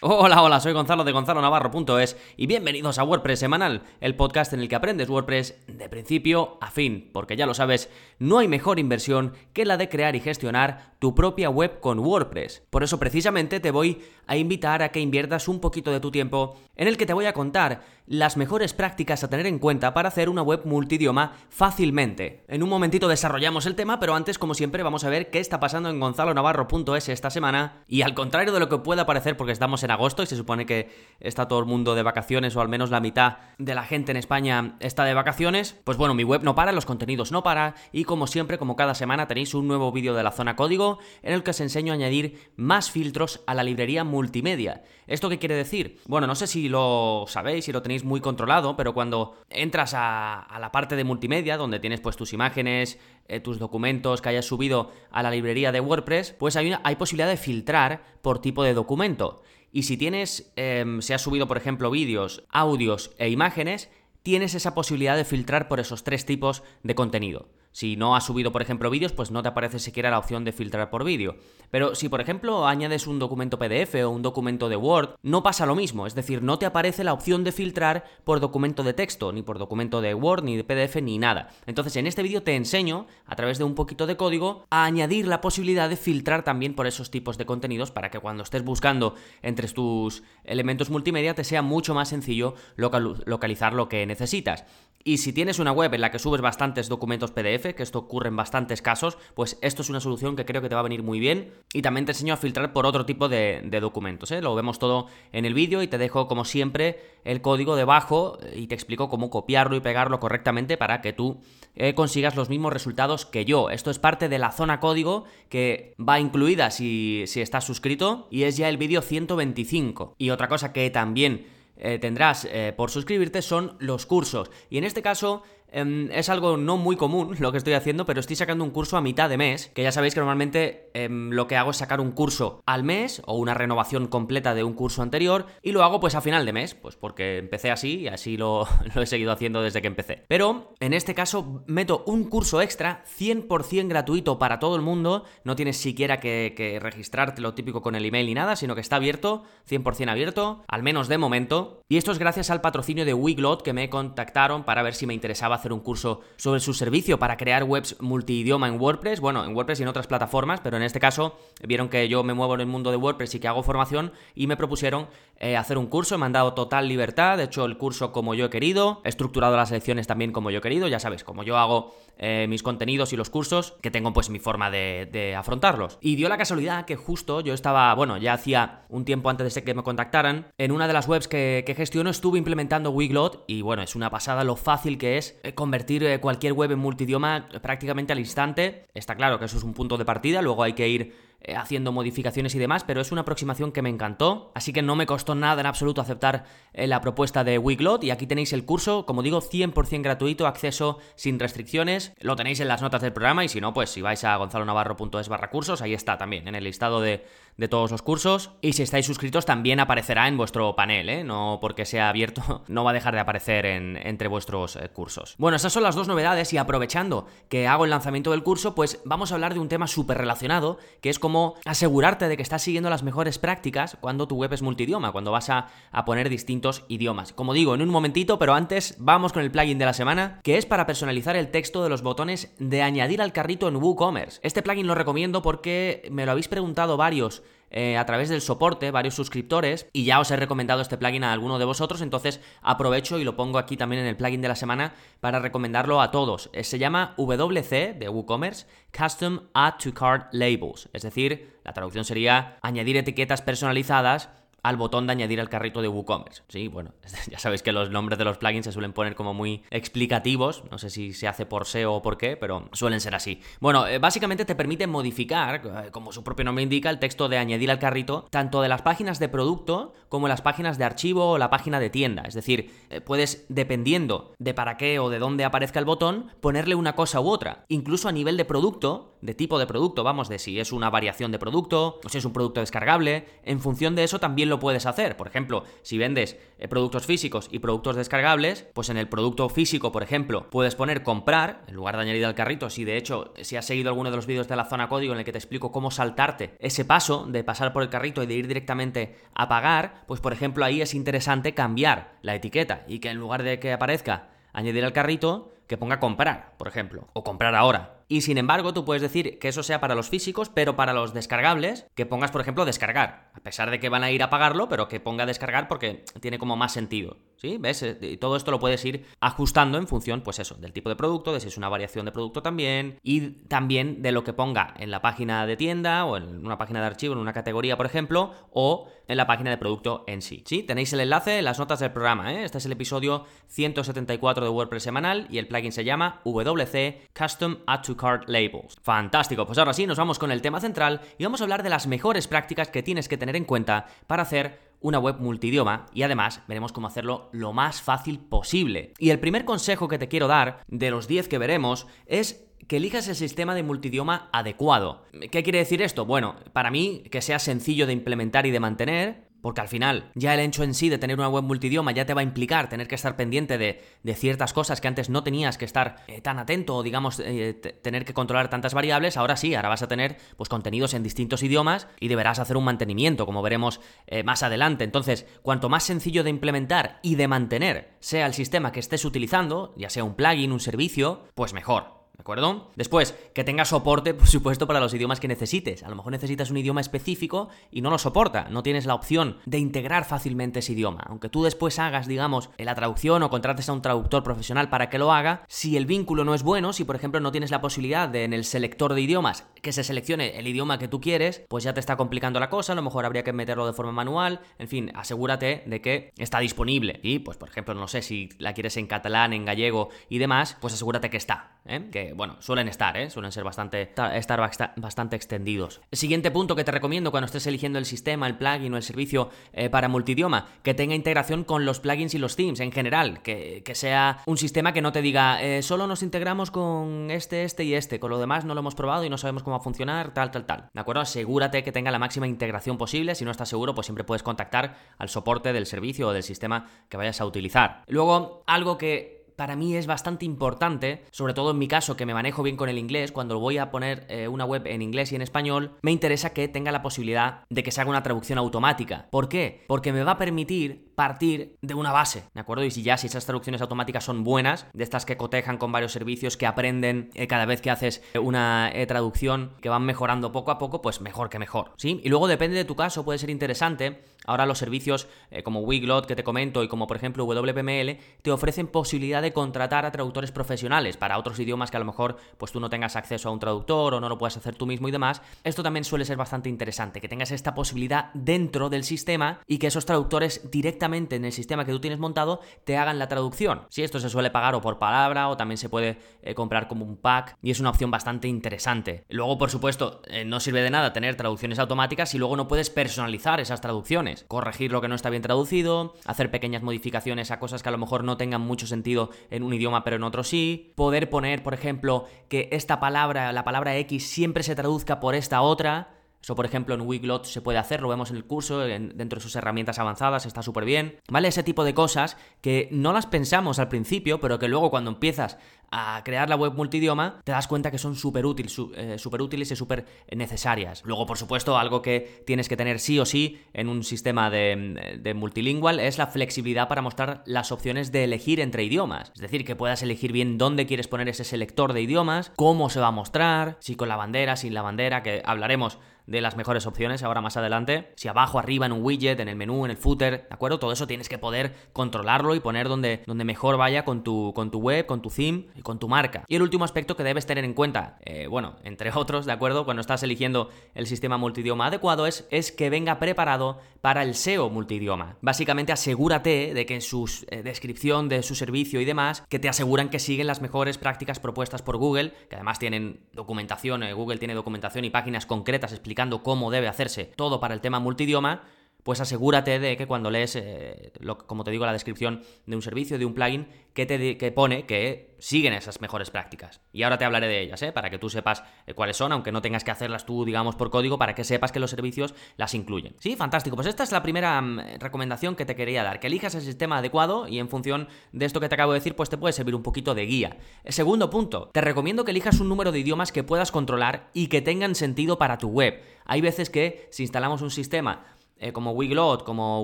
Hola, 0.07 0.43
hola, 0.43 0.59
soy 0.59 0.71
Gonzalo 0.73 1.03
de 1.03 1.11
Gonzalo 1.11 1.41
Navarro.es 1.41 2.15
y 2.37 2.45
bienvenidos 2.45 2.99
a 2.99 3.03
WordPress 3.03 3.39
Semanal, 3.39 3.81
el 4.01 4.15
podcast 4.15 4.53
en 4.53 4.59
el 4.59 4.69
que 4.69 4.75
aprendes 4.75 5.09
WordPress 5.09 5.65
de 5.65 5.89
principio 5.89 6.59
a 6.61 6.69
fin, 6.69 7.09
porque 7.11 7.35
ya 7.35 7.47
lo 7.47 7.55
sabes, 7.55 7.89
no 8.19 8.37
hay 8.37 8.47
mejor 8.47 8.77
inversión 8.77 9.33
que 9.51 9.65
la 9.65 9.77
de 9.77 9.89
crear 9.89 10.15
y 10.15 10.19
gestionar 10.19 10.93
tu 10.99 11.15
propia 11.15 11.49
web 11.49 11.79
con 11.79 11.97
WordPress. 11.97 12.61
Por 12.69 12.83
eso 12.83 12.99
precisamente 12.99 13.59
te 13.59 13.71
voy 13.71 13.99
a 14.27 14.37
invitar 14.37 14.83
a 14.83 14.89
que 14.89 14.99
inviertas 14.99 15.47
un 15.47 15.59
poquito 15.59 15.89
de 15.91 15.99
tu 15.99 16.11
tiempo 16.11 16.55
en 16.75 16.87
el 16.87 16.97
que 16.97 17.07
te 17.07 17.13
voy 17.13 17.25
a 17.25 17.33
contar 17.33 17.81
las 18.07 18.37
mejores 18.37 18.73
prácticas 18.73 19.23
a 19.23 19.29
tener 19.29 19.47
en 19.47 19.59
cuenta 19.59 19.93
para 19.93 20.09
hacer 20.09 20.29
una 20.29 20.43
web 20.43 20.61
multidioma 20.65 21.33
fácilmente. 21.49 22.43
En 22.47 22.61
un 22.61 22.69
momentito 22.69 23.07
desarrollamos 23.07 23.65
el 23.65 23.75
tema, 23.75 23.99
pero 23.99 24.13
antes, 24.13 24.37
como 24.37 24.53
siempre, 24.53 24.83
vamos 24.83 25.03
a 25.03 25.09
ver 25.09 25.31
qué 25.31 25.39
está 25.39 25.59
pasando 25.59 25.89
en 25.89 25.99
gonzalonavarro.es 25.99 27.09
esta 27.09 27.29
semana. 27.29 27.83
Y 27.87 28.03
al 28.03 28.13
contrario 28.13 28.53
de 28.53 28.59
lo 28.59 28.69
que 28.69 28.77
pueda 28.77 29.05
parecer, 29.05 29.37
porque 29.37 29.53
estamos 29.53 29.83
en 29.83 29.91
agosto 29.95 30.23
y 30.23 30.27
se 30.27 30.35
supone 30.35 30.65
que 30.65 30.89
está 31.19 31.47
todo 31.47 31.59
el 31.59 31.65
mundo 31.65 31.95
de 31.95 32.03
vacaciones, 32.03 32.55
o 32.55 32.61
al 32.61 32.69
menos 32.69 32.91
la 32.91 32.99
mitad 32.99 33.37
de 33.57 33.75
la 33.75 33.83
gente 33.83 34.11
en 34.11 34.17
España 34.17 34.75
está 34.79 35.03
de 35.03 35.13
vacaciones, 35.13 35.75
pues 35.83 35.97
bueno, 35.97 36.13
mi 36.13 36.23
web 36.23 36.43
no 36.43 36.55
para, 36.55 36.71
los 36.71 36.85
contenidos 36.85 37.31
no 37.31 37.43
para, 37.43 37.75
y 37.91 38.03
como 38.03 38.27
siempre, 38.27 38.57
como 38.57 38.75
cada 38.75 38.95
semana, 38.95 39.27
tenéis 39.27 39.53
un 39.53 39.67
nuevo 39.67 39.91
vídeo 39.91 40.13
de 40.13 40.23
la 40.23 40.31
zona 40.31 40.55
código 40.55 40.99
en 41.23 41.33
el 41.33 41.43
que 41.43 41.51
os 41.51 41.59
enseño 41.59 41.91
a 41.91 41.95
añadir 41.95 42.51
más 42.55 42.91
filtros 42.91 43.41
a 43.47 43.53
la 43.53 43.63
librería 43.63 44.03
multimedia. 44.03 44.83
¿Esto 45.07 45.29
qué 45.29 45.37
quiere 45.37 45.55
decir? 45.55 45.99
Bueno, 46.07 46.25
no 46.25 46.35
sé 46.35 46.47
si 46.47 46.67
lo 46.67 47.25
sabéis, 47.27 47.65
si 47.65 47.71
lo 47.71 47.81
tenéis 47.81 48.03
muy 48.03 48.21
controlado, 48.21 48.75
pero 48.75 48.93
cuando 48.93 49.35
entras 49.49 49.93
a, 49.95 50.47
la 50.59 50.71
parte 50.71 50.95
de 50.95 51.03
multimedia, 51.03 51.57
donde 51.57 51.79
tienes 51.79 52.01
pues 52.01 52.15
tus 52.15 52.33
imágenes, 52.33 52.99
eh, 53.27 53.39
tus 53.39 53.59
documentos 53.59 54.21
que 54.21 54.29
hayas 54.29 54.45
subido 54.45 54.91
a 55.11 55.21
la 55.21 55.31
librería 55.31 55.71
de 55.71 55.79
WordPress, 55.79 56.31
pues 56.31 56.55
hay, 56.55 56.67
una, 56.67 56.81
hay 56.83 56.95
posibilidad 56.95 57.29
de 57.29 57.37
filtrar 57.37 58.03
por 58.21 58.39
tipo 58.39 58.63
de 58.63 58.73
documento. 58.73 59.43
Y 59.71 59.83
si 59.83 59.97
tienes, 59.97 60.51
em, 60.55 61.01
se 61.01 61.13
ha 61.13 61.17
subido, 61.17 61.47
por 61.47 61.57
ejemplo, 61.57 61.91
vídeos, 61.91 62.43
audios 62.49 63.11
e 63.17 63.29
imágenes, 63.29 63.89
tienes 64.23 64.55
esa 64.55 64.73
posibilidad 64.73 65.15
de 65.15 65.25
filtrar 65.25 65.67
por 65.67 65.79
esos 65.79 66.03
tres 66.03 66.25
tipos 66.25 66.63
de 66.83 66.95
contenido. 66.95 67.49
Si 67.75 67.97
no 67.97 68.15
has 68.15 68.23
subido, 68.23 68.53
por 68.53 68.61
ejemplo, 68.61 68.89
vídeos, 68.89 69.11
pues 69.11 69.31
no 69.31 69.43
te 69.43 69.49
aparece 69.49 69.79
siquiera 69.79 70.09
la 70.09 70.17
opción 70.17 70.45
de 70.45 70.53
filtrar 70.53 70.89
por 70.89 71.03
vídeo. 71.03 71.35
Pero 71.71 71.93
si, 71.93 72.07
por 72.07 72.21
ejemplo, 72.21 72.65
añades 72.65 73.05
un 73.05 73.19
documento 73.19 73.59
PDF 73.59 73.95
o 74.05 74.11
un 74.11 74.21
documento 74.21 74.69
de 74.69 74.77
Word, 74.77 75.15
no 75.23 75.43
pasa 75.43 75.65
lo 75.65 75.75
mismo. 75.75 76.07
Es 76.07 76.15
decir, 76.15 76.41
no 76.41 76.57
te 76.57 76.65
aparece 76.65 77.03
la 77.03 77.11
opción 77.11 77.43
de 77.43 77.51
filtrar 77.51 78.05
por 78.23 78.39
documento 78.39 78.81
de 78.83 78.93
texto, 78.93 79.33
ni 79.33 79.41
por 79.41 79.59
documento 79.59 79.99
de 79.99 80.13
Word, 80.13 80.45
ni 80.45 80.55
de 80.55 80.63
PDF, 80.63 81.01
ni 81.01 81.17
nada. 81.17 81.49
Entonces, 81.65 81.97
en 81.97 82.07
este 82.07 82.23
vídeo 82.23 82.43
te 82.43 82.55
enseño, 82.55 83.07
a 83.25 83.35
través 83.35 83.57
de 83.57 83.65
un 83.65 83.75
poquito 83.75 84.07
de 84.07 84.15
código, 84.15 84.65
a 84.69 84.85
añadir 84.85 85.27
la 85.27 85.41
posibilidad 85.41 85.89
de 85.89 85.97
filtrar 85.97 86.45
también 86.45 86.75
por 86.75 86.87
esos 86.87 87.11
tipos 87.11 87.37
de 87.37 87.45
contenidos 87.45 87.91
para 87.91 88.09
que 88.09 88.21
cuando 88.21 88.43
estés 88.43 88.63
buscando 88.63 89.15
entre 89.41 89.67
tus 89.67 90.23
elementos 90.45 90.89
multimedia 90.89 91.35
te 91.35 91.43
sea 91.43 91.61
mucho 91.61 91.93
más 91.93 92.07
sencillo 92.07 92.55
localizar 92.77 93.73
lo 93.73 93.89
que 93.89 94.05
necesitas. 94.05 94.63
Y 95.07 95.19
si 95.19 95.33
tienes 95.33 95.59
una 95.59 95.71
web 95.71 95.93
en 95.93 96.01
la 96.01 96.09
que 96.09 96.17
subes 96.17 96.41
bastantes 96.41 96.89
documentos 96.89 97.29
PDF, 97.29 97.64
que 97.73 97.83
esto 97.83 97.99
ocurre 97.99 98.27
en 98.27 98.35
bastantes 98.35 98.81
casos, 98.81 99.17
pues 99.33 99.57
esto 99.61 99.81
es 99.81 99.89
una 99.89 99.99
solución 99.99 100.35
que 100.35 100.45
creo 100.45 100.61
que 100.61 100.69
te 100.69 100.75
va 100.75 100.81
a 100.81 100.83
venir 100.83 101.01
muy 101.01 101.19
bien. 101.19 101.53
Y 101.73 101.81
también 101.81 102.05
te 102.05 102.11
enseño 102.11 102.33
a 102.33 102.37
filtrar 102.37 102.73
por 102.73 102.85
otro 102.85 103.05
tipo 103.05 103.27
de, 103.29 103.67
documentos. 103.81 104.31
¿eh? 104.31 104.41
Lo 104.41 104.53
vemos 104.55 104.77
todo 104.77 105.07
en 105.31 105.45
el 105.45 105.53
vídeo 105.53 105.81
y 105.81 105.87
te 105.87 105.97
dejo, 105.97 106.27
como 106.27 106.45
siempre, 106.45 106.99
el 107.23 107.41
código 107.41 107.75
debajo 107.75 108.37
y 108.55 108.67
te 108.67 108.75
explico 108.75 109.09
cómo 109.09 109.29
copiarlo 109.29 109.75
y 109.75 109.79
pegarlo 109.79 110.19
correctamente 110.19 110.77
para 110.77 111.01
que 111.01 111.13
tú 111.13 111.41
eh, 111.75 111.95
consigas 111.95 112.35
los 112.35 112.49
mismos 112.49 112.71
resultados 112.71 113.25
que 113.25 113.45
yo. 113.45 113.69
Esto 113.69 113.89
es 113.89 113.99
parte 113.99 114.29
de 114.29 114.37
la 114.37 114.51
zona 114.51 114.79
código 114.79 115.25
que 115.49 115.95
va 115.97 116.19
incluida 116.19 116.69
si, 116.69 117.23
si 117.27 117.41
estás 117.41 117.65
suscrito 117.65 118.27
y 118.29 118.43
es 118.43 118.57
ya 118.57 118.69
el 118.69 118.77
vídeo 118.77 119.01
125. 119.01 120.15
Y 120.17 120.29
otra 120.29 120.47
cosa 120.47 120.73
que 120.73 120.89
también 120.89 121.47
eh, 121.77 121.99
tendrás 121.99 122.47
eh, 122.49 122.73
por 122.75 122.89
suscribirte 122.89 123.41
son 123.41 123.75
los 123.79 124.05
cursos. 124.05 124.49
Y 124.69 124.77
en 124.77 124.85
este 124.85 125.01
caso 125.01 125.43
Em, 125.75 126.09
es 126.13 126.29
algo 126.29 126.55
no 126.55 126.77
muy 126.77 126.95
común 126.95 127.35
lo 127.37 127.51
que 127.51 127.57
estoy 127.57 127.73
haciendo, 127.73 128.05
pero 128.05 128.21
estoy 128.21 128.37
sacando 128.37 128.63
un 128.63 128.71
curso 128.71 128.95
a 128.95 129.01
mitad 129.01 129.29
de 129.29 129.35
mes, 129.35 129.69
que 129.75 129.83
ya 129.83 129.91
sabéis 129.91 130.13
que 130.13 130.21
normalmente 130.21 130.89
em, 130.93 131.31
lo 131.31 131.47
que 131.47 131.57
hago 131.57 131.71
es 131.71 131.77
sacar 131.77 131.99
un 131.99 132.13
curso 132.13 132.61
al 132.65 132.83
mes 132.83 133.21
o 133.25 133.35
una 133.35 133.53
renovación 133.53 134.07
completa 134.07 134.55
de 134.55 134.63
un 134.63 134.73
curso 134.73 135.01
anterior 135.01 135.47
y 135.61 135.73
lo 135.73 135.83
hago 135.83 135.99
pues 135.99 136.15
a 136.15 136.21
final 136.21 136.45
de 136.45 136.53
mes, 136.53 136.75
pues 136.75 136.95
porque 136.95 137.39
empecé 137.39 137.71
así 137.71 137.99
y 137.99 138.07
así 138.07 138.37
lo, 138.37 138.65
he 138.95 139.05
seguido 139.05 139.33
haciendo 139.33 139.61
desde 139.61 139.81
que 139.81 139.87
empecé. 139.87 140.23
Pero 140.29 140.73
en 140.79 140.93
este 140.93 141.13
caso 141.13 141.65
meto 141.67 142.05
un 142.07 142.23
curso 142.29 142.61
extra 142.61 143.03
100% 143.19 143.89
gratuito 143.89 144.39
para 144.39 144.59
todo 144.59 144.77
el 144.77 144.81
mundo, 144.81 145.25
no 145.43 145.57
tienes 145.57 145.75
siquiera 145.75 146.21
que, 146.21 146.79
registrarte 146.81 147.41
lo 147.41 147.53
típico 147.53 147.81
con 147.81 147.95
el 147.95 148.05
email 148.05 148.27
ni 148.27 148.33
nada, 148.33 148.55
sino 148.55 148.75
que 148.75 148.81
está 148.81 148.95
abierto, 148.95 149.43
100% 149.69 150.09
abierto, 150.09 150.63
al 150.69 150.83
menos 150.83 151.09
de 151.09 151.17
momento, 151.17 151.81
y 151.89 151.97
esto 151.97 152.13
es 152.13 152.19
gracias 152.19 152.49
al 152.49 152.61
patrocinio 152.61 153.03
de 153.03 153.13
Wiglot 153.13 153.61
que 153.61 153.73
me 153.73 153.89
contactaron 153.89 154.63
para 154.63 154.81
ver 154.81 154.93
si 154.93 155.05
me 155.05 155.13
interesaba 155.13 155.57
hacer 155.65 155.73
un 155.73 155.79
curso 155.79 156.21
sobre 156.37 156.59
su 156.59 156.75
servicio 156.75 157.17
para 157.17 157.37
crear 157.37 157.63
webs 157.63 157.95
multidioma 157.99 158.67
en 158.67 158.79
WordPress, 158.79 159.19
bueno, 159.19 159.43
en 159.43 159.55
WordPress 159.55 159.79
y 159.79 159.83
en 159.83 159.89
otras 159.89 160.05
plataformas, 160.05 160.61
pero 160.61 160.77
en 160.77 160.83
este 160.83 160.99
caso 160.99 161.39
vieron 161.63 161.89
que 161.89 162.07
yo 162.07 162.23
me 162.23 162.35
muevo 162.35 162.53
en 162.53 162.61
el 162.61 162.67
mundo 162.67 162.91
de 162.91 162.97
WordPress 162.97 163.33
y 163.33 163.39
que 163.39 163.47
hago 163.47 163.63
formación 163.63 164.11
y 164.35 164.45
me 164.45 164.57
propusieron 164.57 165.07
eh, 165.37 165.57
hacer 165.57 165.77
un 165.77 165.87
curso, 165.87 166.17
me 166.17 166.27
han 166.27 166.33
dado 166.33 166.53
total 166.53 166.87
libertad, 166.87 167.39
he 167.39 167.43
hecho 167.43 167.65
el 167.65 167.77
curso 167.77 168.11
como 168.11 168.35
yo 168.35 168.45
he 168.45 168.49
querido, 168.49 169.01
he 169.03 169.09
estructurado 169.09 169.57
las 169.57 169.71
lecciones 169.71 170.07
también 170.07 170.31
como 170.31 170.51
yo 170.51 170.59
he 170.59 170.61
querido, 170.61 170.87
ya 170.87 170.99
sabes, 170.99 171.23
como 171.23 171.43
yo 171.43 171.57
hago 171.57 171.93
eh, 172.17 172.45
mis 172.47 172.63
contenidos 172.63 173.11
y 173.11 173.17
los 173.17 173.29
cursos, 173.29 173.73
que 173.81 173.91
tengo 173.91 174.13
pues 174.13 174.29
mi 174.29 174.39
forma 174.39 174.71
de, 174.71 175.35
afrontarlos. 175.37 175.97
Y 175.99 176.15
dio 176.15 176.29
la 176.29 176.37
casualidad 176.37 176.85
que 176.85 176.95
justo 176.95 177.41
yo 177.41 177.53
estaba, 177.53 177.93
bueno, 177.95 178.17
ya 178.17 178.33
hacía 178.33 178.85
un 178.87 179.03
tiempo 179.03 179.29
antes 179.29 179.53
de 179.53 179.63
que 179.63 179.73
me 179.73 179.83
contactaran, 179.83 180.47
en 180.57 180.71
una 180.71 180.87
de 180.87 180.93
las 180.93 181.07
webs 181.07 181.27
que, 181.27 181.73
gestiono 181.75 182.09
estuve 182.09 182.37
implementando 182.37 182.91
Wiglot 182.91 183.43
y 183.47 183.61
bueno, 183.61 183.81
es 183.81 183.95
una 183.95 184.09
pasada 184.09 184.45
lo 184.45 184.55
fácil 184.55 184.97
que 184.97 185.17
es 185.17 185.37
eh, 185.43 185.53
convertir 185.55 186.03
eh, 186.03 186.19
cualquier 186.19 186.53
web 186.53 186.71
en 186.71 186.79
multidioma 186.79 187.47
prácticamente 187.61 188.13
al 188.13 188.19
instante. 188.19 188.85
Está 188.93 189.15
claro 189.15 189.39
que 189.39 189.45
eso 189.45 189.57
es 189.57 189.63
un 189.63 189.73
punto 189.73 189.97
de 189.97 190.05
partida, 190.05 190.41
luego 190.41 190.63
hay 190.63 190.73
que 190.73 190.87
ir 190.87 191.13
eh, 191.47 191.55
haciendo 191.55 191.91
modificaciones 191.91 192.55
y 192.55 192.59
demás, 192.59 192.83
pero 192.83 193.01
es 193.01 193.11
una 193.11 193.21
aproximación 193.21 193.71
que 193.71 193.83
me 193.83 193.89
encantó, 193.89 194.51
así 194.55 194.73
que 194.73 194.81
no 194.81 194.95
me 194.95 195.05
costó 195.05 195.35
nada 195.35 195.61
en 195.61 195.67
absoluto 195.67 196.01
aceptar 196.01 196.45
eh, 196.73 196.87
la 196.87 197.01
propuesta 197.01 197.43
de 197.43 197.59
Wiglot 197.59 198.03
y 198.03 198.09
aquí 198.09 198.25
tenéis 198.25 198.51
el 198.51 198.65
curso, 198.65 199.05
como 199.05 199.21
digo, 199.21 199.41
100% 199.41 200.01
gratuito, 200.01 200.47
acceso 200.47 200.97
sin 201.15 201.37
restricciones, 201.37 202.13
lo 202.19 202.35
tenéis 202.35 202.61
en 202.61 202.67
las 202.67 202.81
notas 202.81 203.03
del 203.03 203.13
programa 203.13 203.45
y 203.45 203.49
si 203.49 203.61
no, 203.61 203.73
pues 203.73 203.91
si 203.91 204.01
vais 204.01 204.23
a 204.23 204.35
gonzalonavarro.es 204.37 205.29
barra 205.29 205.51
cursos, 205.51 205.83
ahí 205.83 205.93
está 205.93 206.17
también, 206.17 206.47
en 206.47 206.55
el 206.55 206.63
listado 206.63 206.99
de, 206.99 207.23
todos 207.69 207.89
los 207.89 208.01
cursos 208.01 208.51
y 208.61 208.73
si 208.73 208.83
estáis 208.83 209.05
suscritos 209.05 209.45
también 209.45 209.79
aparecerá 209.79 210.27
en 210.27 210.37
vuestro 210.37 210.75
panel, 210.75 211.09
¿eh? 211.09 211.23
no 211.23 211.59
porque 211.61 211.85
sea 211.85 212.09
abierto, 212.09 212.63
no 212.67 212.83
va 212.83 212.91
a 212.91 212.93
dejar 212.93 213.13
de 213.13 213.21
aparecer 213.21 213.65
en, 213.65 213.97
entre 213.97 214.27
vuestros 214.27 214.75
eh, 214.75 214.89
cursos. 214.89 215.35
Bueno, 215.37 215.55
esas 215.55 215.71
son 215.71 215.83
las 215.83 215.95
dos 215.95 216.07
novedades 216.07 216.51
y 216.53 216.57
aprovechando 216.57 217.27
que 217.47 217.67
hago 217.67 217.85
el 217.85 217.91
lanzamiento 217.91 218.31
del 218.31 218.43
curso, 218.43 218.75
pues 218.75 219.01
vamos 219.05 219.31
a 219.31 219.35
hablar 219.35 219.53
de 219.53 219.59
un 219.61 219.69
tema 219.69 219.87
súper 219.87 220.17
relacionado, 220.17 220.77
que 221.01 221.09
es 221.09 221.17
como 221.17 221.55
asegurarte 221.65 222.27
de 222.27 222.35
que 222.35 222.43
estás 222.43 222.61
siguiendo 222.61 222.89
las 222.89 223.03
mejores 223.03 223.39
prácticas 223.39 223.97
cuando 224.01 224.27
tu 224.27 224.35
web 224.35 224.51
es 224.51 224.61
multidioma, 224.61 225.11
cuando 225.11 225.31
vas 225.31 225.49
a, 225.49 225.67
poner 226.05 226.29
distintos 226.29 226.83
idiomas. 226.87 227.33
Como 227.33 227.53
digo, 227.53 227.73
en 227.73 227.81
un 227.81 227.89
momentito, 227.89 228.37
pero 228.37 228.53
antes 228.53 228.95
vamos 228.99 229.33
con 229.33 229.41
el 229.41 229.49
plugin 229.49 229.79
de 229.79 229.85
la 229.85 229.93
semana, 229.93 230.39
que 230.43 230.57
es 230.57 230.67
para 230.67 230.85
personalizar 230.85 231.35
el 231.35 231.49
texto 231.49 231.81
de 231.81 231.89
los 231.89 232.03
botones 232.03 232.53
de 232.59 232.83
añadir 232.83 233.23
al 233.23 233.33
carrito 233.33 233.67
en 233.67 233.77
WooCommerce. 233.77 234.39
Este 234.43 234.61
plugin 234.61 234.85
lo 234.85 234.93
recomiendo 234.93 235.41
porque 235.41 236.07
me 236.11 236.25
lo 236.25 236.31
habéis 236.31 236.47
preguntado 236.47 236.95
varios 236.95 237.41
eh, 237.77 237.97
a 237.97 238.05
través 238.05 238.29
del 238.29 238.39
soporte, 238.39 238.89
varios 238.89 239.15
suscriptores, 239.15 239.87
y 239.91 240.05
ya 240.05 240.21
os 240.21 240.31
he 240.31 240.37
recomendado 240.37 240.81
este 240.81 240.97
plugin 240.97 241.25
a 241.25 241.33
alguno 241.33 241.59
de 241.59 241.65
vosotros, 241.65 242.01
entonces 242.01 242.39
aprovecho 242.61 243.19
y 243.19 243.25
lo 243.25 243.35
pongo 243.35 243.59
aquí 243.59 243.75
también 243.75 244.01
en 244.01 244.07
el 244.07 244.15
plugin 244.15 244.41
de 244.41 244.47
la 244.47 244.55
semana 244.55 244.93
para 245.19 245.39
recomendarlo 245.39 245.99
a 245.99 246.09
todos. 246.09 246.49
Eh, 246.53 246.63
se 246.63 246.79
llama 246.79 247.13
WC 247.17 247.93
de 247.93 248.07
WooCommerce 248.07 248.65
Custom 248.97 249.41
Add 249.53 249.73
to 249.83 249.93
Cart 249.93 250.29
Labels, 250.31 250.87
es 250.93 251.01
decir, 251.01 251.59
la 251.65 251.73
traducción 251.73 252.05
sería 252.05 252.57
añadir 252.61 252.95
etiquetas 252.95 253.41
personalizadas 253.41 254.29
al 254.65 254.77
botón 254.77 255.05
de 255.05 255.11
añadir 255.11 255.39
al 255.39 255.47
carrito 255.47 255.83
de 255.83 255.87
WooCommerce. 255.87 256.41
Sí, 256.47 256.67
bueno, 256.67 256.91
ya 257.29 257.37
sabéis 257.37 257.61
que 257.61 257.71
los 257.71 257.91
nombres 257.91 258.17
de 258.17 258.25
los 258.25 258.37
plugins 258.37 258.65
se 258.65 258.71
suelen 258.71 258.93
poner 258.93 259.13
como 259.13 259.33
muy 259.33 259.63
explicativos, 259.69 260.63
no 260.71 260.79
sé 260.79 260.89
si 260.89 261.13
se 261.13 261.27
hace 261.27 261.45
por 261.45 261.67
SEO 261.67 261.93
o 261.93 262.01
por 262.01 262.17
qué, 262.17 262.35
pero 262.35 262.67
suelen 262.73 262.99
ser 262.99 263.13
así. 263.13 263.41
Bueno, 263.59 263.85
eh, 263.85 263.99
básicamente 263.99 264.43
te 264.43 264.55
permite 264.55 264.87
modificar, 264.87 265.61
eh, 265.63 265.91
como 265.91 266.11
su 266.11 266.23
propio 266.23 266.45
nombre 266.45 266.63
indica, 266.63 266.89
el 266.89 266.97
texto 266.97 267.29
de 267.29 267.37
añadir 267.37 267.69
al 267.69 267.77
carrito, 267.77 268.25
tanto 268.31 268.61
de 268.63 268.69
las 268.69 268.81
páginas 268.81 269.19
de 269.19 269.29
producto 269.29 269.93
como 270.09 270.27
las 270.27 270.41
páginas 270.41 270.79
de 270.79 270.85
archivo 270.85 271.31
o 271.31 271.37
la 271.37 271.51
página 271.51 271.79
de 271.79 271.91
tienda. 271.91 272.23
Es 272.23 272.33
decir, 272.33 272.71
eh, 272.89 273.01
puedes, 273.01 273.45
dependiendo 273.49 274.33
de 274.39 274.55
para 274.55 274.77
qué 274.77 274.97
o 274.97 275.09
de 275.09 275.19
dónde 275.19 275.45
aparezca 275.45 275.77
el 275.77 275.85
botón, 275.85 276.31
ponerle 276.41 276.73
una 276.73 276.95
cosa 276.95 277.21
u 277.21 277.29
otra. 277.29 277.65
Incluso 277.67 278.09
a 278.09 278.11
nivel 278.11 278.35
de 278.35 278.45
producto, 278.45 279.17
de 279.21 279.35
tipo 279.35 279.59
de 279.59 279.67
producto, 279.67 280.03
vamos, 280.03 280.27
de 280.29 280.39
si 280.39 280.59
es 280.59 280.71
una 280.71 280.89
variación 280.89 281.31
de 281.31 281.39
producto 281.39 281.99
o 282.03 282.09
si 282.09 282.17
es 282.17 282.25
un 282.25 282.33
producto 282.33 282.61
descargable, 282.61 283.27
en 283.43 283.59
función 283.59 283.95
de 283.95 284.03
eso 284.03 284.19
también 284.19 284.49
lo 284.49 284.54
puedes 284.59 284.85
hacer. 284.85 285.17
Por 285.17 285.27
ejemplo, 285.27 285.63
si 285.81 285.97
vendes 285.97 286.37
eh, 286.57 286.67
productos 286.67 287.05
físicos 287.05 287.47
y 287.51 287.59
productos 287.59 287.95
descargables, 287.95 288.67
pues 288.73 288.89
en 288.89 288.97
el 288.97 289.07
producto 289.07 289.49
físico, 289.49 289.91
por 289.91 290.03
ejemplo, 290.03 290.49
puedes 290.49 290.75
poner 290.75 291.03
comprar 291.03 291.63
en 291.67 291.75
lugar 291.75 291.95
de 291.95 292.03
añadir 292.03 292.25
al 292.25 292.35
carrito. 292.35 292.69
Si 292.69 292.83
de 292.83 292.97
hecho, 292.97 293.33
si 293.41 293.57
has 293.57 293.65
seguido 293.65 293.89
alguno 293.89 294.09
de 294.11 294.15
los 294.15 294.25
vídeos 294.25 294.47
de 294.47 294.55
la 294.55 294.65
zona 294.65 294.89
código 294.89 295.13
en 295.13 295.19
el 295.19 295.25
que 295.25 295.31
te 295.31 295.37
explico 295.37 295.71
cómo 295.71 295.91
saltarte 295.91 296.55
ese 296.59 296.85
paso 296.85 297.25
de 297.27 297.43
pasar 297.43 297.73
por 297.73 297.83
el 297.83 297.89
carrito 297.89 298.23
y 298.23 298.27
de 298.27 298.35
ir 298.35 298.47
directamente 298.47 299.17
a 299.33 299.47
pagar, 299.47 300.03
pues 300.07 300.21
por 300.21 300.33
ejemplo 300.33 300.65
ahí 300.65 300.81
es 300.81 300.93
interesante 300.93 301.53
cambiar 301.53 302.17
la 302.21 302.35
etiqueta 302.35 302.83
y 302.87 302.99
que 302.99 303.09
en 303.09 303.17
lugar 303.17 303.43
de 303.43 303.59
que 303.59 303.73
aparezca 303.73 304.29
añadir 304.53 304.85
al 304.85 304.93
carrito, 304.93 305.51
que 305.67 305.77
ponga 305.77 305.99
comprar, 305.99 306.53
por 306.57 306.67
ejemplo, 306.67 307.07
o 307.13 307.23
comprar 307.23 307.55
ahora. 307.55 308.03
Y 308.07 308.21
sin 308.21 308.37
embargo, 308.37 308.73
tú 308.73 308.85
puedes 308.85 309.01
decir 309.01 309.39
que 309.39 309.47
eso 309.47 309.63
sea 309.63 309.81
para 309.81 309.95
los 309.95 310.09
físicos, 310.09 310.49
pero 310.49 310.75
para 310.75 310.93
los 310.93 311.13
descargables, 311.13 311.87
que 311.95 312.05
pongas, 312.05 312.31
por 312.31 312.41
ejemplo, 312.41 312.65
descargar. 312.65 313.31
A 313.33 313.39
pesar 313.39 313.71
de 313.71 313.79
que 313.79 313.89
van 313.89 314.03
a 314.03 314.11
ir 314.11 314.21
a 314.21 314.29
pagarlo, 314.29 314.69
pero 314.69 314.87
que 314.87 314.99
ponga 314.99 315.25
descargar 315.25 315.67
porque 315.67 316.05
tiene 316.21 316.37
como 316.37 316.55
más 316.55 316.73
sentido. 316.73 317.17
¿Sí? 317.37 317.57
¿Ves? 317.59 317.83
Eh, 317.83 317.97
y 318.01 318.17
todo 318.17 318.37
esto 318.37 318.51
lo 318.51 318.59
puedes 318.59 318.83
ir 318.85 319.05
ajustando 319.19 319.77
en 319.77 319.87
función, 319.87 320.21
pues 320.21 320.39
eso, 320.39 320.55
del 320.55 320.71
tipo 320.71 320.89
de 320.89 320.95
producto, 320.95 321.33
de 321.33 321.39
si 321.39 321.49
es 321.49 321.57
una 321.57 321.67
variación 321.67 322.05
de 322.05 322.11
producto 322.11 322.41
también, 322.41 322.97
y 323.03 323.31
también 323.47 324.01
de 324.01 324.11
lo 324.11 324.23
que 324.23 324.33
ponga 324.33 324.73
en 324.77 324.89
la 324.89 325.01
página 325.01 325.45
de 325.45 325.57
tienda, 325.57 326.05
o 326.05 326.17
en 326.17 326.45
una 326.45 326.57
página 326.57 326.79
de 326.79 326.87
archivo, 326.87 327.13
en 327.13 327.19
una 327.19 327.33
categoría, 327.33 327.75
por 327.75 327.85
ejemplo, 327.85 328.31
o 328.51 328.87
en 329.07 329.17
la 329.17 329.27
página 329.27 329.49
de 329.49 329.57
producto 329.57 330.03
en 330.07 330.21
sí. 330.21 330.43
¿Sí? 330.45 330.63
Tenéis 330.63 330.93
el 330.93 331.01
enlace 331.01 331.39
en 331.39 331.45
las 331.45 331.59
notas 331.59 331.79
del 331.79 331.91
programa, 331.91 332.33
¿eh? 332.33 332.45
Este 332.45 332.57
es 332.57 332.65
el 332.65 332.71
episodio 332.71 333.25
174 333.47 334.45
de 334.45 334.49
WordPress 334.49 334.83
semanal 334.83 335.27
y 335.29 335.37
el 335.37 335.47
plugin 335.47 335.71
se 335.71 335.83
llama 335.83 336.21
WC 336.23 337.09
Custom 337.17 337.57
Add 337.67 337.81
to 337.81 337.94
Cart 337.95 338.27
Labels. 338.27 338.75
Fantástico, 338.81 339.45
pues 339.45 339.57
ahora 339.57 339.73
sí, 339.73 339.87
nos 339.87 339.97
vamos 339.97 340.19
con 340.19 340.31
el 340.31 340.41
tema 340.41 340.59
central 340.59 341.01
y 341.17 341.23
vamos 341.23 341.41
a 341.41 341.43
hablar 341.43 341.63
de 341.63 341.69
las 341.69 341.87
mejores 341.87 342.27
prácticas 342.27 342.69
que 342.69 342.83
tienes 342.83 343.07
que 343.07 343.17
tener 343.17 343.35
en 343.35 343.45
cuenta 343.45 343.87
para 344.07 344.23
hacer 344.23 344.59
una 344.81 344.99
web 344.99 345.17
multidioma 345.19 345.87
y 345.93 346.03
además 346.03 346.41
veremos 346.47 346.71
cómo 346.71 346.87
hacerlo 346.87 347.29
lo 347.31 347.53
más 347.53 347.81
fácil 347.81 348.19
posible. 348.19 348.93
Y 348.99 349.09
el 349.09 349.19
primer 349.19 349.45
consejo 349.45 349.87
que 349.87 349.97
te 349.97 350.07
quiero 350.07 350.27
dar, 350.27 350.59
de 350.67 350.91
los 350.91 351.07
10 351.07 351.27
que 351.27 351.37
veremos, 351.37 351.87
es 352.05 352.45
que 352.67 352.77
elijas 352.77 353.07
el 353.07 353.15
sistema 353.15 353.55
de 353.55 353.63
multidioma 353.63 354.29
adecuado. 354.31 355.05
¿Qué 355.31 355.43
quiere 355.43 355.59
decir 355.59 355.81
esto? 355.81 356.05
Bueno, 356.05 356.35
para 356.53 356.71
mí, 356.71 357.03
que 357.11 357.21
sea 357.21 357.39
sencillo 357.39 357.87
de 357.87 357.93
implementar 357.93 358.45
y 358.45 358.51
de 358.51 358.59
mantener, 358.59 359.24
porque 359.45 359.61
al 359.61 359.67
final 359.67 360.09
ya 360.15 360.33
el 360.33 360.39
hecho 360.39 360.63
en 360.63 360.73
sí 360.73 360.89
de 360.89 360.97
tener 360.97 361.19
una 361.19 361.29
web 361.29 361.43
multidioma 361.43 361.91
ya 361.91 362.07
te 362.07 362.15
va 362.15 362.21
a 362.21 362.23
implicar 362.23 362.67
tener 362.67 362.87
que 362.87 362.95
estar 362.95 363.15
pendiente 363.15 363.59
de, 363.59 364.15
ciertas 364.15 364.53
cosas 364.53 364.81
que 364.81 364.87
antes 364.87 365.11
no 365.11 365.21
tenías 365.21 365.59
que 365.59 365.65
estar 365.65 365.97
eh, 366.07 366.19
tan 366.19 366.39
atento 366.39 366.77
o 366.77 366.81
digamos 366.81 367.21
eh, 367.23 367.53
tener 367.53 368.05
que 368.05 368.15
controlar 368.15 368.49
tantas 368.49 368.73
variables, 368.73 369.17
ahora 369.17 369.37
sí, 369.37 369.53
ahora 369.53 369.69
vas 369.69 369.83
a 369.83 369.87
tener 369.87 370.17
pues 370.35 370.49
contenidos 370.49 370.95
en 370.95 371.03
distintos 371.03 371.43
idiomas 371.43 371.87
y 371.99 372.07
deberás 372.07 372.39
hacer 372.39 372.57
un 372.57 372.63
mantenimiento, 372.63 373.27
como 373.27 373.43
veremos 373.43 373.81
eh, 374.07 374.23
más 374.23 374.41
adelante. 374.41 374.83
Entonces, 374.83 375.27
cuanto 375.43 375.69
más 375.69 375.83
sencillo 375.83 376.23
de 376.23 376.31
implementar 376.31 376.97
y 377.03 377.13
de 377.13 377.27
mantener 377.27 377.93
sea 377.99 378.25
el 378.25 378.33
sistema 378.33 378.71
que 378.71 378.79
estés 378.79 379.05
utilizando, 379.05 379.75
ya 379.77 379.91
sea 379.91 380.05
un 380.05 380.15
plugin, 380.15 380.53
un 380.53 380.59
servicio, 380.59 381.27
pues 381.35 381.53
mejor. 381.53 381.94
¿De 382.15 382.21
acuerdo? 382.21 382.71
Después, 382.75 383.13
que 383.33 383.43
tenga 383.43 383.65
soporte, 383.65 384.13
por 384.13 384.27
supuesto, 384.27 384.67
para 384.67 384.79
los 384.79 384.93
idiomas 384.93 385.19
que 385.19 385.27
necesites. 385.27 385.83
A 385.83 385.89
lo 385.89 385.97
mejor 385.97 386.13
necesitas 386.13 386.49
un 386.49 386.57
idioma 386.57 386.79
específico 386.79 387.49
y 387.71 387.81
no 387.81 387.89
lo 387.89 387.97
soporta. 387.97 388.47
No 388.49 388.63
tienes 388.63 388.85
la 388.85 388.95
opción 388.95 389.37
de 389.45 389.59
integrar 389.59 390.05
fácilmente 390.05 390.59
ese 390.59 390.73
idioma. 390.73 391.03
Aunque 391.07 391.27
tú 391.27 391.43
después 391.43 391.77
hagas, 391.77 392.07
digamos, 392.07 392.49
la 392.57 392.73
traducción 392.73 393.21
o 393.23 393.29
contrates 393.29 393.67
a 393.67 393.73
un 393.73 393.81
traductor 393.81 394.23
profesional 394.23 394.69
para 394.69 394.89
que 394.89 394.97
lo 394.97 395.11
haga, 395.11 395.43
si 395.47 395.75
el 395.75 395.85
vínculo 395.85 396.23
no 396.23 396.33
es 396.33 396.43
bueno, 396.43 396.71
si 396.71 396.85
por 396.85 396.95
ejemplo 396.95 397.19
no 397.19 397.31
tienes 397.31 397.51
la 397.51 397.61
posibilidad 397.61 398.07
de 398.07 398.23
en 398.23 398.33
el 398.33 398.45
selector 398.45 398.93
de 398.93 399.01
idiomas 399.01 399.45
que 399.61 399.73
se 399.73 399.83
seleccione 399.83 400.37
el 400.39 400.47
idioma 400.47 400.77
que 400.79 400.87
tú 400.87 401.01
quieres, 401.01 401.43
pues 401.49 401.63
ya 401.63 401.73
te 401.73 401.79
está 401.79 401.97
complicando 401.97 402.39
la 402.39 402.49
cosa. 402.49 402.73
A 402.73 402.75
lo 402.75 402.81
mejor 402.81 403.05
habría 403.05 403.23
que 403.23 403.33
meterlo 403.33 403.67
de 403.67 403.73
forma 403.73 403.91
manual. 403.91 404.39
En 404.57 404.67
fin, 404.67 404.91
asegúrate 404.95 405.63
de 405.65 405.81
que 405.81 406.13
está 406.17 406.39
disponible. 406.39 406.99
Y, 407.03 407.19
pues, 407.19 407.37
por 407.37 407.49
ejemplo, 407.49 407.73
no 407.73 407.87
sé 407.87 408.01
si 408.01 408.29
la 408.37 408.53
quieres 408.53 408.77
en 408.77 408.87
catalán, 408.87 409.33
en 409.33 409.45
gallego 409.45 409.89
y 410.09 410.19
demás, 410.19 410.57
pues 410.61 410.73
asegúrate 410.73 411.09
que 411.09 411.17
está. 411.17 411.59
¿eh? 411.65 411.89
Que, 411.91 412.04
bueno, 412.13 412.35
suelen 412.39 412.67
estar, 412.67 412.97
¿eh? 412.97 413.09
Suelen 413.09 413.31
ser 413.31 413.43
bastante, 413.43 413.93
estar 414.13 414.51
bastante 414.75 415.15
extendidos. 415.15 415.81
El 415.91 415.97
siguiente 415.97 416.31
punto 416.31 416.55
que 416.55 416.63
te 416.63 416.71
recomiendo 416.71 417.11
cuando 417.11 417.25
estés 417.25 417.47
eligiendo 417.47 417.79
el 417.79 417.85
sistema, 417.85 418.27
el 418.27 418.35
plugin 418.35 418.73
o 418.73 418.77
el 418.77 418.83
servicio 418.83 419.29
eh, 419.53 419.69
para 419.69 419.87
multidioma, 419.87 420.47
que 420.63 420.73
tenga 420.73 420.95
integración 420.95 421.43
con 421.43 421.65
los 421.65 421.79
plugins 421.79 422.13
y 422.13 422.17
los 422.17 422.35
themes 422.35 422.59
en 422.59 422.71
general, 422.71 423.21
que, 423.21 423.63
sea 423.75 424.19
un 424.25 424.37
sistema 424.37 424.71
que 424.71 424.81
no 424.81 424.93
te 424.93 425.01
diga, 425.01 425.41
eh, 425.41 425.61
solo 425.61 425.85
nos 425.85 426.01
integramos 426.01 426.49
con 426.49 427.11
este, 427.11 427.43
este 427.43 427.65
y 427.65 427.73
este, 427.73 427.99
con 427.99 428.09
lo 428.09 428.19
demás 428.19 428.45
no 428.45 428.53
lo 428.53 428.61
hemos 428.61 428.75
probado 428.75 429.03
y 429.03 429.09
no 429.09 429.17
sabemos 429.17 429.43
cómo 429.43 429.57
va 429.57 429.61
a 429.61 429.63
funcionar, 429.63 430.13
tal, 430.13 430.31
tal, 430.31 430.45
tal. 430.45 430.69
¿De 430.73 430.79
acuerdo? 430.79 431.01
Asegúrate 431.01 431.63
que 431.63 431.71
tenga 431.71 431.91
la 431.91 431.99
máxima 431.99 432.27
integración 432.27 432.77
posible, 432.77 433.15
si 433.15 433.25
no 433.25 433.31
estás 433.31 433.49
seguro, 433.49 433.75
pues 433.75 433.87
siempre 433.87 434.03
puedes 434.03 434.23
contactar 434.23 434.77
al 434.97 435.09
soporte 435.09 435.51
del 435.51 435.65
servicio 435.65 436.07
o 436.07 436.13
del 436.13 436.23
sistema 436.23 436.67
que 436.89 436.97
vayas 436.97 437.19
a 437.21 437.25
utilizar. 437.25 437.83
Luego, 437.87 438.43
algo 438.47 438.77
que 438.77 439.14
para 439.35 439.55
mí 439.55 439.75
es 439.75 439.87
bastante 439.87 440.25
importante, 440.25 441.03
sobre 441.11 441.33
todo 441.33 441.51
en 441.51 441.57
mi 441.57 441.67
caso 441.67 441.95
que 441.95 442.05
me 442.05 442.13
manejo 442.13 442.43
bien 442.43 442.57
con 442.57 442.69
el 442.69 442.77
inglés, 442.77 443.11
cuando 443.11 443.39
voy 443.39 443.57
a 443.57 443.71
poner 443.71 444.05
eh, 444.09 444.27
una 444.27 444.45
web 444.45 444.63
en 444.65 444.81
inglés 444.81 445.11
y 445.11 445.15
en 445.15 445.21
español, 445.21 445.71
me 445.81 445.91
interesa 445.91 446.33
que 446.33 446.47
tenga 446.47 446.71
la 446.71 446.81
posibilidad 446.81 447.43
de 447.49 447.63
que 447.63 447.71
se 447.71 447.81
haga 447.81 447.89
una 447.89 448.03
traducción 448.03 448.37
automática. 448.37 449.07
¿Por 449.11 449.29
qué? 449.29 449.63
Porque 449.67 449.93
me 449.93 450.03
va 450.03 450.13
a 450.13 450.17
permitir 450.17 450.84
partir 450.95 451.57
de 451.61 451.73
una 451.73 451.91
base, 451.91 452.23
¿de 452.33 452.41
acuerdo? 452.41 452.63
Y 452.63 452.71
si 452.71 452.81
ya, 452.81 452.97
si 452.97 453.07
esas 453.07 453.25
traducciones 453.25 453.61
automáticas 453.61 454.03
son 454.03 454.23
buenas, 454.23 454.65
de 454.73 454.83
estas 454.83 455.05
que 455.05 455.17
cotejan 455.17 455.57
con 455.57 455.71
varios 455.71 455.91
servicios, 455.91 456.37
que 456.37 456.47
aprenden 456.47 457.09
eh, 457.13 457.27
cada 457.27 457.45
vez 457.45 457.61
que 457.61 457.69
haces 457.69 458.01
una 458.19 458.71
eh, 458.73 458.85
traducción, 458.85 459.51
que 459.61 459.69
van 459.69 459.83
mejorando 459.83 460.31
poco 460.31 460.51
a 460.51 460.57
poco, 460.57 460.81
pues 460.81 461.01
mejor 461.01 461.29
que 461.29 461.39
mejor, 461.39 461.73
¿sí? 461.77 462.01
Y 462.03 462.09
luego 462.09 462.27
depende 462.27 462.55
de 462.55 462.65
tu 462.65 462.75
caso, 462.75 463.03
puede 463.03 463.19
ser 463.19 463.29
interesante, 463.29 464.03
ahora 464.25 464.45
los 464.45 464.57
servicios 464.57 465.07
eh, 465.31 465.43
como 465.43 465.59
Wiglot 465.61 466.05
que 466.05 466.15
te 466.15 466.23
comento 466.23 466.63
y 466.63 466.67
como 466.67 466.87
por 466.87 466.97
ejemplo 466.97 467.25
WPML, 467.25 467.97
te 468.21 468.31
ofrecen 468.31 468.67
posibilidad 468.67 469.21
de 469.21 469.33
contratar 469.33 469.85
a 469.85 469.91
traductores 469.91 470.31
profesionales 470.31 470.97
para 470.97 471.17
otros 471.17 471.39
idiomas 471.39 471.71
que 471.71 471.77
a 471.77 471.81
lo 471.81 471.85
mejor 471.85 472.17
pues 472.37 472.51
tú 472.51 472.59
no 472.59 472.69
tengas 472.69 472.95
acceso 472.95 473.29
a 473.29 473.31
un 473.31 473.39
traductor 473.39 473.93
o 473.93 473.99
no 473.99 474.09
lo 474.09 474.17
puedas 474.17 474.37
hacer 474.37 474.55
tú 474.55 474.65
mismo 474.65 474.87
y 474.87 474.91
demás. 474.91 475.21
Esto 475.43 475.63
también 475.63 475.83
suele 475.83 476.05
ser 476.05 476.17
bastante 476.17 476.49
interesante, 476.49 477.01
que 477.01 477.09
tengas 477.09 477.31
esta 477.31 477.53
posibilidad 477.53 478.11
dentro 478.13 478.69
del 478.69 478.83
sistema 478.83 479.39
y 479.45 479.57
que 479.57 479.67
esos 479.67 479.85
traductores 479.85 480.49
directamente 480.49 480.84
en 480.93 481.25
el 481.25 481.31
sistema 481.31 481.65
que 481.65 481.71
tú 481.71 481.79
tienes 481.79 481.99
montado 481.99 482.41
te 482.63 482.77
hagan 482.77 482.99
la 482.99 483.07
traducción. 483.07 483.63
Si 483.69 483.83
esto 483.83 483.99
se 483.99 484.09
suele 484.09 484.29
pagar 484.29 484.53
o 484.55 484.61
por 484.61 484.77
palabra 484.77 485.29
o 485.29 485.37
también 485.37 485.57
se 485.57 485.67
puede 485.67 485.97
eh, 486.21 486.35
comprar 486.35 486.67
como 486.67 486.85
un 486.85 486.97
pack 486.97 487.37
y 487.41 487.51
es 487.51 487.59
una 487.59 487.71
opción 487.71 487.89
bastante 487.89 488.27
interesante. 488.27 489.03
Luego, 489.09 489.37
por 489.37 489.49
supuesto, 489.49 490.01
eh, 490.07 490.25
no 490.25 490.39
sirve 490.39 490.61
de 490.61 490.69
nada 490.69 490.93
tener 490.93 491.15
traducciones 491.15 491.59
automáticas 491.59 492.09
si 492.09 492.17
luego 492.17 492.37
no 492.37 492.47
puedes 492.47 492.69
personalizar 492.69 493.39
esas 493.39 493.61
traducciones. 493.61 494.25
Corregir 494.27 494.71
lo 494.71 494.81
que 494.81 494.87
no 494.87 494.95
está 494.95 495.09
bien 495.09 495.23
traducido, 495.23 495.93
hacer 496.05 496.31
pequeñas 496.31 496.61
modificaciones 496.61 497.31
a 497.31 497.39
cosas 497.39 497.63
que 497.63 497.69
a 497.69 497.71
lo 497.71 497.77
mejor 497.77 498.03
no 498.03 498.17
tengan 498.17 498.41
mucho 498.41 498.67
sentido 498.67 499.09
en 499.31 499.43
un 499.43 499.53
idioma 499.53 499.83
pero 499.83 499.95
en 499.95 500.03
otro 500.03 500.23
sí. 500.23 500.73
Poder 500.75 501.09
poner, 501.09 501.43
por 501.43 501.53
ejemplo, 501.53 502.05
que 502.29 502.49
esta 502.51 502.79
palabra, 502.79 503.31
la 503.33 503.43
palabra 503.43 503.75
X, 503.77 504.07
siempre 504.07 504.43
se 504.43 504.55
traduzca 504.55 504.99
por 504.99 505.15
esta 505.15 505.41
otra 505.41 505.94
eso, 506.25 506.33
por 506.33 506.47
ejemplo, 506.47 506.73
en 506.73 506.81
Wiglot 506.81 507.25
se 507.25 507.39
puede 507.39 507.59
hacer, 507.59 507.81
lo 507.81 507.87
vemos 507.87 508.09
en 508.09 508.15
el 508.15 508.25
curso, 508.25 508.57
dentro 508.57 509.19
de 509.19 509.21
sus 509.21 509.35
herramientas 509.35 509.77
avanzadas, 509.77 510.25
está 510.25 510.41
súper 510.41 510.65
bien. 510.65 510.95
¿Vale? 511.07 511.27
Ese 511.27 511.43
tipo 511.43 511.63
de 511.63 511.75
cosas 511.75 512.17
que 512.41 512.67
no 512.71 512.93
las 512.93 513.05
pensamos 513.05 513.59
al 513.59 513.67
principio, 513.67 514.19
pero 514.19 514.39
que 514.39 514.47
luego 514.47 514.71
cuando 514.71 514.89
empiezas 514.89 515.37
a 515.69 516.01
crear 516.03 516.27
la 516.27 516.35
web 516.35 516.53
multidioma, 516.53 517.21
te 517.23 517.31
das 517.31 517.47
cuenta 517.47 517.69
que 517.69 517.77
son 517.77 517.95
súper 517.95 518.25
útiles, 518.25 518.57
eh, 518.75 518.97
útiles 519.19 519.51
y 519.51 519.55
súper 519.55 519.85
necesarias. 520.15 520.81
Luego, 520.83 521.05
por 521.05 521.19
supuesto, 521.19 521.59
algo 521.59 521.83
que 521.83 522.23
tienes 522.25 522.49
que 522.49 522.57
tener 522.57 522.79
sí 522.79 522.97
o 522.97 523.05
sí 523.05 523.41
en 523.53 523.69
un 523.69 523.83
sistema 523.83 524.31
de, 524.31 524.97
de 524.99 525.13
multilingual 525.13 525.79
es 525.79 525.99
la 525.99 526.07
flexibilidad 526.07 526.67
para 526.67 526.81
mostrar 526.81 527.21
las 527.27 527.51
opciones 527.51 527.91
de 527.91 528.03
elegir 528.03 528.39
entre 528.39 528.63
idiomas. 528.63 529.11
Es 529.13 529.21
decir, 529.21 529.45
que 529.45 529.55
puedas 529.55 529.83
elegir 529.83 530.11
bien 530.11 530.39
dónde 530.39 530.65
quieres 530.65 530.87
poner 530.87 531.07
ese 531.07 531.23
selector 531.23 531.73
de 531.73 531.81
idiomas, 531.81 532.31
cómo 532.35 532.71
se 532.71 532.79
va 532.79 532.87
a 532.87 532.91
mostrar, 532.91 533.57
si 533.59 533.75
con 533.75 533.89
la 533.89 533.95
bandera, 533.95 534.37
sin 534.37 534.55
la 534.55 534.63
bandera, 534.63 535.03
que 535.03 535.21
hablaremos 535.23 535.77
de 536.07 536.21
las 536.21 536.37
mejores 536.37 536.65
opciones 536.65 537.03
ahora 537.03 537.21
más 537.21 537.37
adelante. 537.37 537.93
Si 537.95 538.07
abajo, 538.07 538.39
arriba, 538.39 538.65
en 538.65 538.71
un 538.71 538.83
widget, 538.83 539.19
en 539.19 539.27
el 539.27 539.35
menú, 539.35 539.65
en 539.65 539.71
el 539.71 539.77
footer, 539.77 540.27
¿de 540.27 540.33
acuerdo? 540.33 540.59
Todo 540.59 540.71
eso 540.71 540.87
tienes 540.87 541.09
que 541.09 541.17
poder 541.17 541.55
controlarlo 541.73 542.35
y 542.35 542.39
poner 542.39 542.67
donde, 542.67 543.03
donde 543.05 543.23
mejor 543.23 543.57
vaya 543.57 543.85
con 543.85 544.03
tu, 544.03 544.33
con 544.33 544.51
tu 544.51 544.59
web, 544.59 544.85
con 544.85 545.01
tu 545.01 545.09
theme 545.09 545.45
con 545.65 545.79
tu 545.79 545.89
marca. 545.89 546.23
Y 546.27 546.35
el 546.35 546.41
último 546.41 546.63
aspecto 546.63 546.95
que 546.95 547.03
debes 547.03 547.25
tener 547.25 547.43
en 547.43 547.53
cuenta, 547.53 547.97
eh, 548.05 548.27
bueno, 548.27 548.55
entre 548.63 548.91
otros, 548.95 549.25
¿de 549.25 549.31
acuerdo? 549.31 549.65
Cuando 549.65 549.81
estás 549.81 550.03
eligiendo 550.03 550.49
el 550.73 550.87
sistema 550.87 551.17
multidioma 551.17 551.67
adecuado 551.67 552.05
es, 552.05 552.27
es 552.29 552.51
que 552.51 552.69
venga 552.69 552.99
preparado 552.99 553.59
para 553.81 554.03
el 554.03 554.15
SEO 554.15 554.49
multidioma. 554.49 555.17
Básicamente 555.21 555.71
asegúrate 555.71 556.53
de 556.53 556.65
que 556.65 556.75
en 556.75 556.81
su 556.81 557.05
eh, 557.29 557.43
descripción 557.43 558.09
de 558.09 558.23
su 558.23 558.35
servicio 558.35 558.79
y 558.79 558.85
demás, 558.85 559.23
que 559.29 559.39
te 559.39 559.49
aseguran 559.49 559.89
que 559.89 559.99
siguen 559.99 560.27
las 560.27 560.41
mejores 560.41 560.77
prácticas 560.77 561.19
propuestas 561.19 561.61
por 561.61 561.77
Google, 561.77 562.13
que 562.29 562.35
además 562.35 562.59
tienen 562.59 563.01
documentación, 563.13 563.83
eh, 563.83 563.93
Google 563.93 564.17
tiene 564.17 564.33
documentación 564.33 564.85
y 564.85 564.89
páginas 564.89 565.25
concretas 565.25 565.71
explicando 565.71 565.94
cómo 566.21 566.51
debe 566.51 566.67
hacerse 566.67 567.05
todo 567.05 567.39
para 567.39 567.53
el 567.53 567.61
tema 567.61 567.79
multidioma, 567.79 568.43
pues 568.85 569.01
asegúrate 569.01 569.57
de 569.57 569.77
que 569.77 569.87
cuando 569.87 570.11
lees, 570.11 570.35
eh, 570.35 570.91
como 571.25 571.43
te 571.43 571.49
digo, 571.49 571.65
la 571.65 571.73
descripción 571.73 572.21
de 572.45 572.55
un 572.55 572.61
servicio, 572.61 572.99
de 572.99 573.05
un 573.05 573.15
plugin, 573.15 573.47
que 573.73 573.87
te 573.87 574.15
que 574.15 574.31
pone 574.31 574.67
que 574.67 575.15
siguen 575.17 575.53
esas 575.53 575.81
mejores 575.81 576.11
prácticas. 576.11 576.61
Y 576.71 576.83
ahora 576.83 576.99
te 576.99 577.03
hablaré 577.03 577.27
de 577.27 577.41
ellas, 577.41 577.59
¿eh? 577.63 577.71
para 577.71 577.89
que 577.89 577.97
tú 577.97 578.11
sepas 578.11 578.43
eh, 578.67 578.75
cuáles 578.75 578.95
son, 578.95 579.11
aunque 579.11 579.31
no 579.31 579.41
tengas 579.41 579.63
que 579.63 579.71
hacerlas 579.71 580.05
tú, 580.05 580.23
digamos, 580.23 580.55
por 580.55 580.69
código, 580.69 580.99
para 580.99 581.15
que 581.15 581.23
sepas 581.23 581.51
que 581.51 581.59
los 581.59 581.71
servicios 581.71 582.13
las 582.37 582.53
incluyen. 582.53 582.95
Sí, 582.99 583.15
fantástico. 583.15 583.55
Pues 583.55 583.67
esta 583.67 583.81
es 583.81 583.91
la 583.91 584.03
primera 584.03 584.39
mm, 584.39 584.79
recomendación 584.79 585.35
que 585.35 585.47
te 585.47 585.55
quería 585.55 585.83
dar, 585.83 585.99
que 585.99 586.05
elijas 586.05 586.35
el 586.35 586.43
sistema 586.43 586.77
adecuado 586.77 587.27
y 587.27 587.39
en 587.39 587.49
función 587.49 587.87
de 588.11 588.25
esto 588.25 588.39
que 588.39 588.49
te 588.49 588.55
acabo 588.55 588.73
de 588.73 588.79
decir, 588.79 588.95
pues 588.95 589.09
te 589.09 589.17
puede 589.17 589.33
servir 589.33 589.55
un 589.55 589.63
poquito 589.63 589.95
de 589.95 590.05
guía. 590.05 590.37
El 590.63 590.73
segundo 590.73 591.09
punto, 591.09 591.49
te 591.51 591.61
recomiendo 591.61 592.05
que 592.05 592.11
elijas 592.11 592.39
un 592.39 592.49
número 592.49 592.71
de 592.71 592.81
idiomas 592.81 593.11
que 593.11 593.23
puedas 593.23 593.51
controlar 593.51 594.11
y 594.13 594.27
que 594.27 594.43
tengan 594.43 594.75
sentido 594.75 595.17
para 595.17 595.39
tu 595.39 595.47
web. 595.47 595.81
Hay 596.05 596.21
veces 596.21 596.51
que 596.51 596.87
si 596.91 597.01
instalamos 597.01 597.41
un 597.41 597.49
sistema 597.49 598.14
eh, 598.37 598.51
como 598.51 598.71
Wiglot, 598.71 599.23
como 599.23 599.63